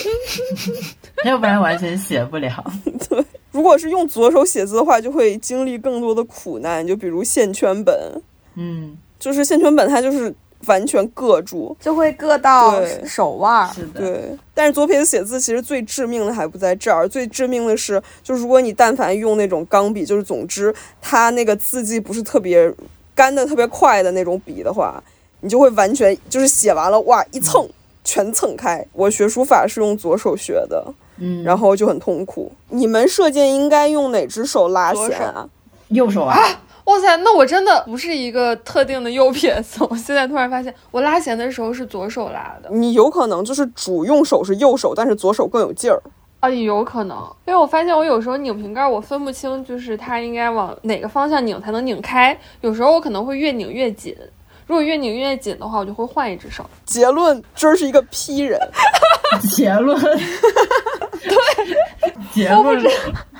[1.24, 2.52] 要不然完全写不了。
[3.08, 7.96] 对如果是用左手写字的话，就会经历更多的苦难，就比如线圈本，
[8.56, 10.34] 嗯，就是线圈本它就是
[10.66, 11.76] 完全硌住。
[11.80, 13.72] 就会硌到手腕儿。
[13.72, 22.74] 是的，对，但是左撇子写字其实最致命的还不在这儿，最致命的是，就如果你但凡用那种钢笔，就是总之它那个字迹不是特别
[23.14, 25.00] 干的特别快的那种笔的话，
[25.40, 27.68] 你就会完全就是写完了哇一蹭
[28.04, 28.84] 全蹭开。
[28.92, 30.84] 我学书法是用左手学的，
[31.18, 32.52] 嗯，然后就很痛苦。
[32.70, 35.48] 你们射箭应该用哪只手拉弦啊？
[35.88, 36.36] 右手啊，
[36.84, 39.84] 哇塞，那我真的不是一个特定的右撇子。
[39.88, 42.68] 我现在突然发现，我拉弦的时候是左手拉的。
[42.70, 46.02] 你有可能就是主用手是右手，但是左手更有劲儿。
[46.40, 47.16] 啊，有可能，
[47.46, 52.38] 因为我发现我有时候拧瓶盖，我分不清就是它应该往哪个方向拧才能拧开。
[52.60, 54.14] 有时候我可能会越拧越紧，
[54.68, 56.62] 如果越拧越紧的话，我就会换一只手。
[56.84, 58.60] 结论，这是一个批人。
[59.50, 61.34] 结论，对，
[62.32, 62.80] 结论，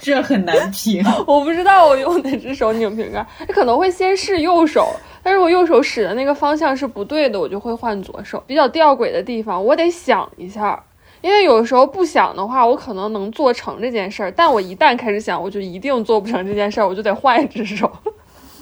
[0.00, 1.04] 这很难评。
[1.26, 4.88] 我不知道我用哪只手拧瓶盖，可能会先试右手，
[5.22, 8.42] 但是我右手使的那个方向是不对的，我就会换左手。
[8.46, 10.82] 比较吊诡的地方，我得想一下。
[11.20, 17.90] 因为有时候不想的话，我可能能做成这件事儿，但我一旦开始想，我就一定做不成这件事儿，我就得换一只手。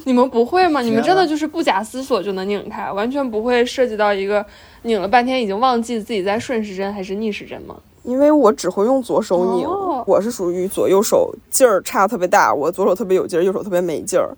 [0.06, 0.80] 你们不会吗？
[0.80, 4.44] 你们真的就是不假思索就能拧开，完全不会涉及到一个
[4.82, 7.74] 拧了半天已经忘记自己在顺时针还是逆时针吗？
[8.04, 14.30] 因为我只会用左手拧，哦我是属于左右手劲儿差特别大，我左手特别有劲儿，右手特别没劲儿，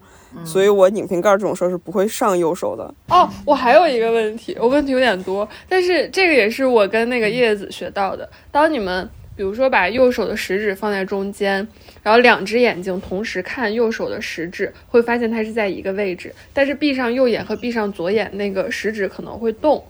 [0.42, 2.94] 所以我拧瓶盖这种事儿是不会上右手的。
[3.08, 8.26] 哦，我还有一个问题，我问题有点多，但是这个也是我跟那个叶子学到的。
[8.50, 9.06] 当你们
[9.38, 11.64] 比如说把右手的食指放在中间，
[12.02, 19.84] 然后两只眼睛同时看右手的食指，会发现它是在一个位置，但是闭上右眼和闭上左眼，那个食指可能会动。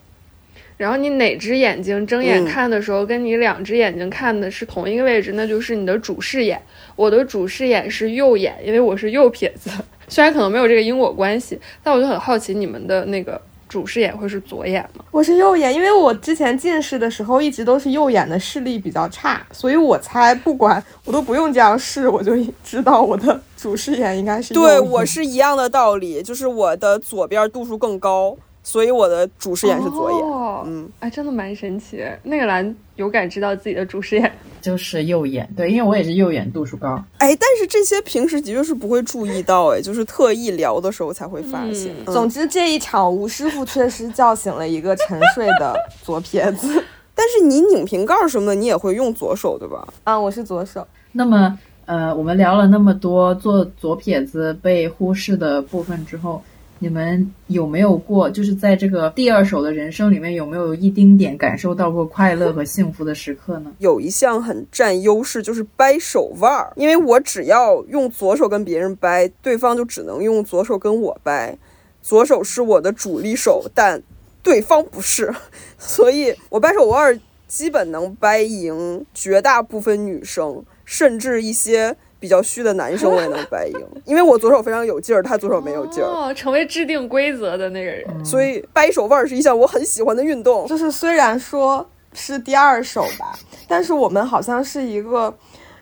[0.77, 6.61] 然后你哪只眼睛睁眼嗯看的时候，跟你两只眼睛看的是同一个位置，那就是你的主视眼。
[6.95, 9.71] 我的主视眼是右眼，因为我是右撇子。
[10.09, 15.05] 虽然可能没有这个因果关系，但我就很好奇你们的那个主视眼会是左眼吗？
[15.11, 28.37] 我是右眼，因为我之前近视的时候一直都是右眼的视力比较差，所以我猜不管我都不用这样试，我就知道我的主视眼应该是右对我是一样的道理，就是我的左边度数更高，
[28.69, 30.21] 所以我的主视眼是左眼。
[30.21, 32.05] 哦、嗯，哎，真的蛮神奇。
[32.23, 37.03] 那个蓝有感知到自己的主视眼， 就是右眼，对，因为我也是右眼度数高。
[37.17, 41.95] 哎，但是这些平时的确是不会注意到，哎， 就是特意聊的时候才会发现。
[41.95, 46.85] 嗯嗯总之，这一场吴师傅确实叫醒了一个沉睡的左撇子。
[47.17, 49.89] 但是你拧瓶盖什么的，你也会用左手对吧？
[50.05, 50.87] 啊，我是左手。
[51.13, 56.43] 那么，呃，我们聊了那么多做左撇子被忽视的部分之后，
[56.81, 63.73] 你们有没有过，就是在这个第二手的人生里面，有没有一丁点感受到过快乐和幸福的时刻呢？
[63.79, 66.73] 有一项很占优势，就是掰手腕儿。
[66.77, 71.59] 因为我只要用左手跟别人掰，对方就只能用左手跟我掰。
[72.01, 74.01] 左手是我的主力手，但
[74.43, 75.35] 对方不是，
[75.79, 88.25] 所以我掰手腕儿基本能掰赢绝大部分女生，甚至一些比较虚的男生我也能掰赢，因为我左手非常有劲儿，他左手没有劲儿，哦，成为制定规则的那个人。
[88.25, 90.67] 所以掰手腕儿是一项我很喜欢的运动。
[90.67, 93.39] 就是虽然说是第二手吧，
[93.69, 95.33] 但是我们好像是一个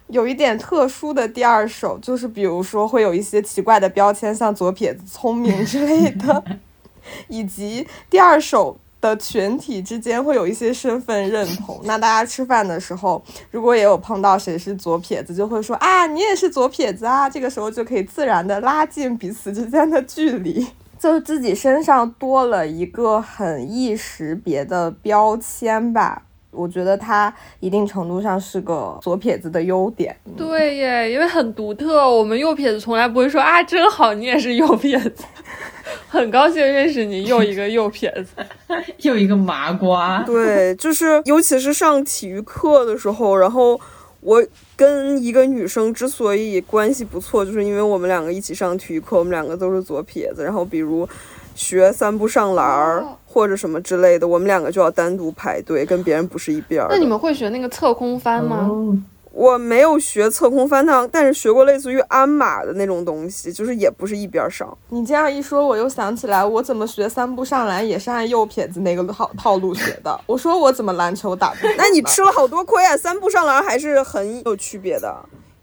[0.08, 6.44] 有一点特殊的第二手，就是比如说会有一些奇怪的标签，像左撇子、聪明之类的，
[7.28, 11.80] 以及第二手的群体之间会有一些身份认同。
[11.84, 20.66] 那大家吃饭的时候，如果也有碰到谁是左撇子，就会说啊，你也是左撇子啊，这个时候就可以自然的拉近彼此之间的距离。
[20.98, 26.22] 就自己身上多了一个很易识别的标签吧，
[26.56, 30.16] 我觉得它一定程度上是个左撇子的优点。
[30.36, 32.08] 对耶，因为很独特。
[32.08, 35.24] 我们右撇子从来不会说啊，真好，你也是右撇子，
[36.08, 38.44] 很高兴认识你，又一个右撇子。
[39.02, 43.78] 又一个麻瓜，对，就是尤其是上体育课的时候，然后
[44.20, 44.44] 我
[44.74, 51.08] 跟一个女生之所以关系不错，就是因为我们两个一起上体育课，我们两个都是左撇子，然后比如
[51.56, 56.88] 学三步上篮儿哦或者什么之类的，我们两个就要单独排队，跟别人不是一边儿。
[56.90, 58.66] 那你们会学那个侧空翻吗？
[58.70, 58.96] 哦，
[59.32, 64.74] 我没有学侧空翻趟，但是学过类似于鞍马的那种东西，就是也不是一边儿上。
[64.88, 70.18] 你这样一说，我又想起来，我怎么学三步上篮也是按右撇子那个套套路学的。
[70.26, 71.66] 我说我怎么篮球打不？
[71.76, 72.96] 那你吃了好多亏啊！
[72.96, 75.14] 三步上篮还是很有区别的，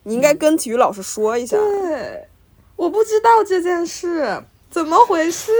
[0.04, 1.58] 你应该跟体育老师说一下。
[1.58, 2.28] 对，
[2.76, 5.52] 我不知道这件事怎么回事。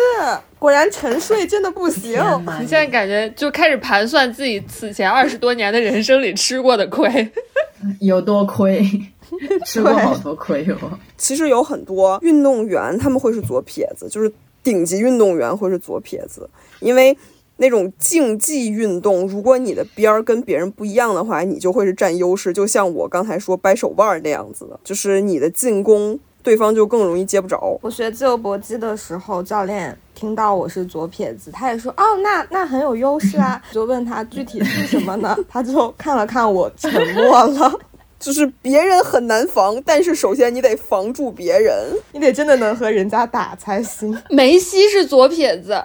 [0.58, 2.20] 果然沉睡真的不行。
[2.60, 7.32] 你现在感觉就开始盘算自己此前二十多年的人生里吃过的亏。
[8.00, 8.82] 有多亏，
[9.68, 10.98] 吃过好多亏哦。
[11.18, 14.32] 其实有很多运动员他们会是左撇子，就是
[14.64, 16.50] 顶级运动员会是左撇子，
[16.80, 17.16] 因为
[17.58, 22.54] 那种竞技运动，如果你的边儿跟别人不一样的话，你就会是占优势。
[22.54, 27.80] 就像我刚才说掰手腕儿那样子的，就是你的进攻，对方就更容易接不着。
[27.82, 33.62] 我学自由搏击的时候，教练听到我是左撇子，他也说哦，那那很有优势啊。
[33.72, 35.36] 就问他具体是什么呢？
[35.50, 37.72] 他就看了看我，沉默了。
[38.20, 41.74] 就是别人很难防，但是首先你得防住别人。
[42.14, 44.18] 你得真的能和人家打才行。
[44.32, 45.84] 梅西是左撇子，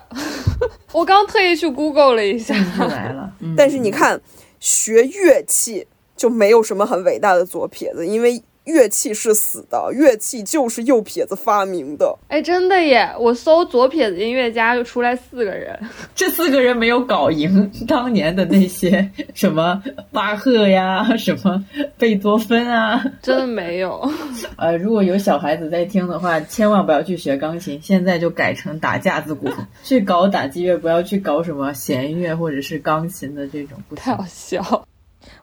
[0.92, 2.54] 我刚特意去 Google 了一下。
[2.78, 4.20] 来了，嗯但是你看，
[4.60, 12.16] 学乐器就没有什么很伟大的左撇子，因为乐器是死的，乐器就是右撇子发明的。
[12.28, 13.10] 哎，真的耶！
[13.18, 15.76] 我搜左撇子音乐家就出来四个人，
[16.14, 21.64] 这四个人没有搞赢 当年的那些 什么巴赫呀，什么
[21.96, 23.04] 贝多芬啊。
[23.22, 24.08] 真的没有。
[24.56, 29.48] 呃，如果有小孩子在听的话，千万不要去学钢琴，现在就改成打架子鼓，
[29.82, 34.24] 去搞打击乐，不要去搞什么弦乐或者是钢琴的这种，不太好。
[34.28, 34.84] 笑。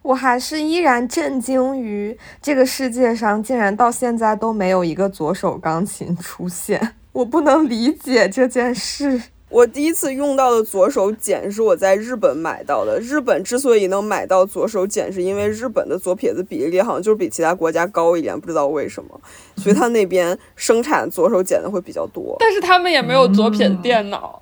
[0.01, 9.21] 我还是依然震惊于这个世界上竟然到现在都没有一个左手钢琴出现，我不能理解这件事。
[9.49, 12.99] 我第一次用到的左手茧是我在日本买到的。
[12.99, 19.21] 日本之所以能买到左手茧，是因为日本的左撇子比例好像就是比其他国家高一点，不知道为什么，
[19.55, 22.36] 所以他那边生产左手茧的会比较多。
[22.39, 24.41] 但是他们也没有左撇子电脑。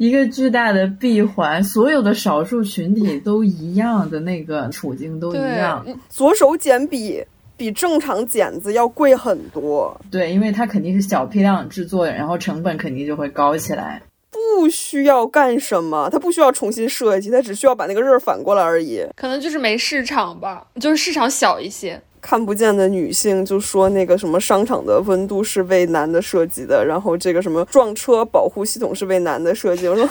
[0.00, 5.84] 一个巨大的闭环，所有的少数群体都一样的那个处境都一样。
[6.08, 7.22] 左手剪比
[7.54, 9.94] 比正常剪子要贵很多。
[10.10, 14.00] 对，因为它肯定是小批量制作的，然后成本肯定就会高起来。
[14.30, 19.04] 不需要干什么，它不需要重新设计，它只需要把那个刃反过来而已。
[19.14, 22.00] 可能就是没市场吧，就是市场小一些。
[22.20, 29.88] 看不见的女性就说那个什么商场的温度是为男的设计的，然后这个什么撞车保护系统是为男的设计。
[29.88, 30.06] 我说，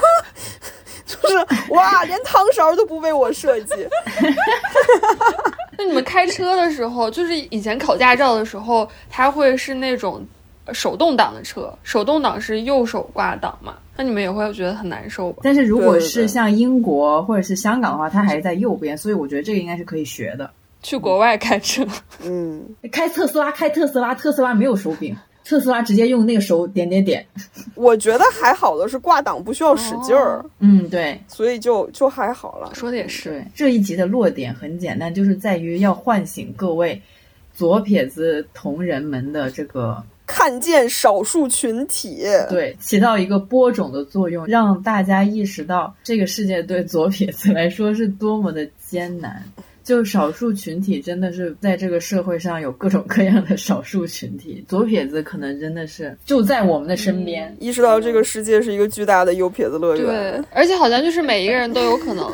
[1.05, 1.37] 就是
[1.69, 3.73] 哇，连汤勺都不为我设计。
[5.77, 10.25] 那你们开车的时候，就是以前考驾照的时候，它会是那种
[10.73, 13.75] 手动挡的车，手动挡是右手挂挡嘛？
[13.95, 15.41] 那你们也会觉得很难受吧？
[15.43, 20.49] 但是如果是像英国或者是香港的话，它还是在右边，所以我觉得这个应该是可以学的。
[20.81, 21.85] 去国外开车，
[22.23, 27.25] 嗯，开特斯拉，开特斯拉，特斯拉没有手柄，特斯拉直接用那个手点点点。
[27.75, 32.71] 我觉得还好的是挂档不需要使劲儿，嗯，对所以就就还好了。
[32.73, 33.43] 说的也是。
[33.55, 37.01] 这一集的落点很简单，就是在于要唤醒各位
[37.53, 49.43] 左撇子同人们的这个看见少数群体，对，起到一个播种的作用，让大家意识到这个世界对左撇子来说是多么的艰难。
[49.89, 57.57] 就少数群体真的是在这个社会上有各种各样的少数群体，左撇子可能真的是就在我们的身边。
[57.59, 60.05] 意识到这个世界是一个巨大的右撇子乐园。
[60.05, 62.31] 对，而且好像就是每一个人都有可能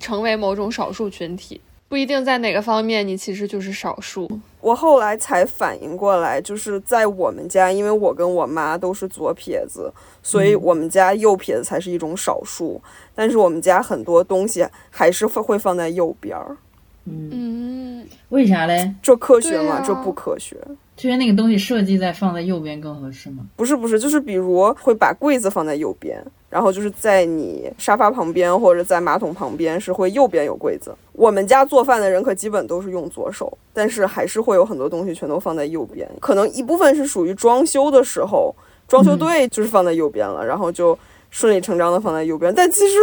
[0.00, 4.28] 成为某种少数群体，不一定在哪个方面你其实就是少数。
[4.60, 9.92] 我后来才反应过来，就是在我们家，因为我跟我妈都是左撇子，
[10.24, 12.82] 所以我们家右撇子才是一种少数。
[13.14, 16.56] 但是我们家很多东西还是会会放在右边儿。
[17.04, 18.94] 嗯，为啥嘞？
[19.02, 19.82] 这科学吗？
[19.84, 20.56] 这不科学。
[20.96, 23.46] 就觉得那个东西设计在放在右边更合适吗？
[23.56, 30.94] 不是不是，就是比如会把柜子放在右边，然后就是在你沙发旁边或者在马桶旁边是会右边有柜子。
[31.12, 36.06] 我们家做饭的人可基本都是用左手，但是还是会有很多东西全都放在右边。
[36.20, 38.54] 可能一部分是属于装修的时候，
[38.86, 40.96] 装修队就是放在右边了，然后就
[41.30, 42.52] 顺理成章的放在右边。
[42.54, 42.96] 但其实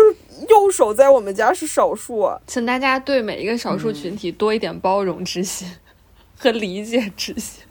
[0.50, 2.40] 右手在我们家是少数啊。
[2.46, 5.68] 请大家对每一个少数群体多一点包容之心
[6.38, 7.64] 和理解之心。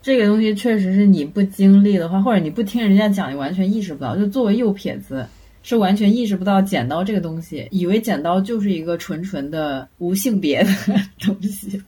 [0.00, 4.16] 这个东西确实是你不经历的话，或者你不听人家讲，你完全意识不到。
[4.16, 5.26] 就作为右撇子，
[5.62, 10.70] 是完全意识不到剪刀这个东西，以为剪刀就是一个纯纯的无性别的
[11.24, 11.82] 东西。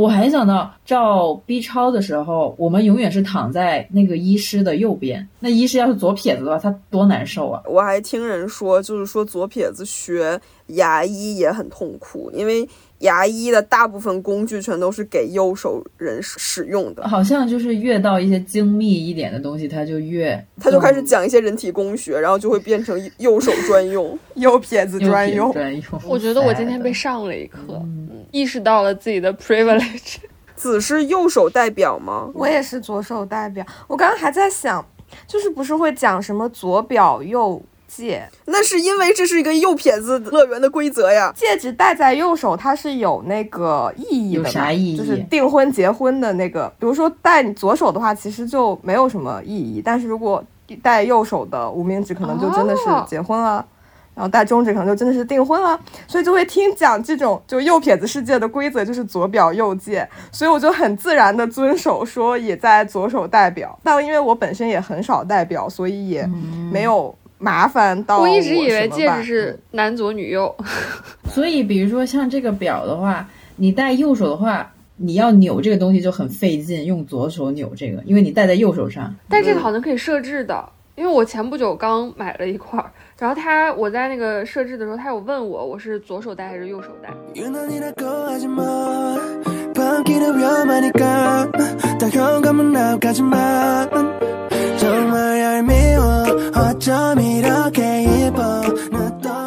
[0.00, 5.28] 我还想到照 B 超的时候，我们永远是躺在那个医师的右边。
[5.38, 7.62] 那医师要是左撇子的话，他多难受啊！
[7.66, 12.66] 我还听人说，就是说左撇子学牙医也很痛苦，因为
[13.00, 17.06] 牙医的大部分工具全都是给右手人使使用的。
[17.06, 24.18] 好像就是越到一些精密一点的东西，他就越他就开始讲一些人体工学，然后就会变成右手 专用。
[24.34, 25.52] 右撇子专用。
[25.52, 25.84] 专用。
[26.06, 30.16] 我觉得我今天被上了一课，嗯意识到了自己的 privilege。
[30.54, 32.30] 子是右手代表吗？
[32.34, 33.64] 我也是左手代表。
[33.88, 34.84] 我刚刚还在想，
[35.26, 41.32] 就是不是会讲什么左表右戒，那是因为这是一个右撇子乐园的规则呀。
[41.34, 46.72] 戒指戴在右手，它是有那个意义的有，啥意义就是订婚结婚的那个。
[46.78, 50.42] 比如说戴你左手的话，其实就没有什么意义，但是如果
[50.80, 53.66] 戴右手的无名指，可能就真的是哦结婚了。
[54.12, 66.28] 然后戴中指可能就真的是订婚了，所以就会听讲这种就右撇子世界的规则就是左表右戒，所以我就很自然的遵守说也在左手戴表，但因为我本身也很少戴表，所以也
[66.70, 70.54] 没有麻烦到我一直以为戒指是男左女右，
[71.32, 73.26] 所以，比如说像这个表的话，
[73.56, 79.12] 你戴右手的话，你要扭这个东西就很费劲，用左手扭这个，因为你戴在右手上。
[79.28, 80.68] 但这个好像可以设置的。
[80.96, 87.10] 因为我前不久刚买了一块儿，然后他我在那个设置的时候他有问我我是左手戴还是右手戴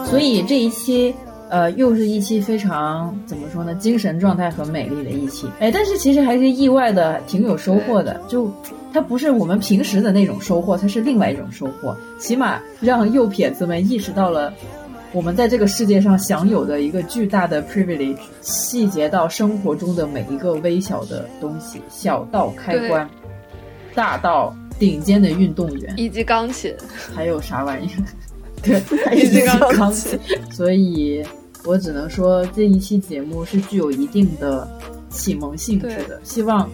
[0.05, 1.15] 所以这一期
[1.53, 5.47] 呃，又是一期非常怎么说呢，精神状态很美丽的一期。
[5.59, 8.19] 哎，但是其实还是意外的，挺有收获的。
[8.27, 8.51] 就
[8.91, 11.95] 它不是我们平时的那种收获，它是另外一种收获。
[12.17, 14.51] 起码让右撇子们意识到了。
[15.11, 23.07] 我们在这个世界上享有的一个巨大的 privilege，细节到生活中的每一个微小的东西，小到开关，
[23.93, 26.73] 大到顶尖的运动员，以及钢琴，
[27.13, 28.01] 还有啥玩意儿？
[28.63, 30.19] 对，还有这个钢琴。
[30.49, 31.23] 所以
[31.65, 34.67] 我只能说，这一期节目是具有一定的
[35.09, 36.19] 启蒙性质的。
[36.23, 36.69] 希望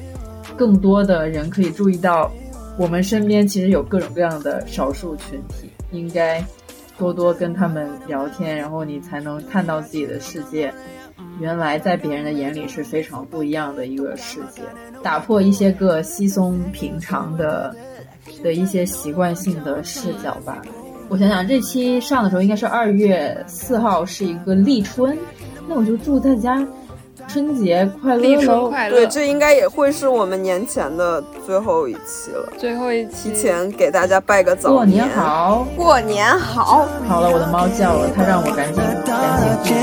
[0.57, 2.31] 更多的人可以注意到，
[2.77, 6.43] 我们身边其实有各种各样的少数群体，应该
[6.97, 10.73] 多多跟他们聊天，然后你才能看到自己的世界。
[11.39, 14.61] 原来在别人的眼里是非常不一样的一个世界，
[15.03, 17.75] 打破一些个稀松平常的
[18.43, 20.61] 的一些习惯性的视角吧。
[21.09, 25.17] 我想想，这期上的时候应该是二月四号，是一个立春，
[25.67, 26.63] 那我就祝大家
[27.27, 28.69] 春节快乐立春喽！
[28.69, 28.95] 快乐。
[28.95, 32.47] 对，这应该也会是我们年前的最后一期了。
[32.59, 35.67] 最后一期提前给大家拜个早过年好！
[35.75, 36.87] 过年好。
[37.07, 39.73] 好了，我的猫叫了，它让我赶紧赶紧。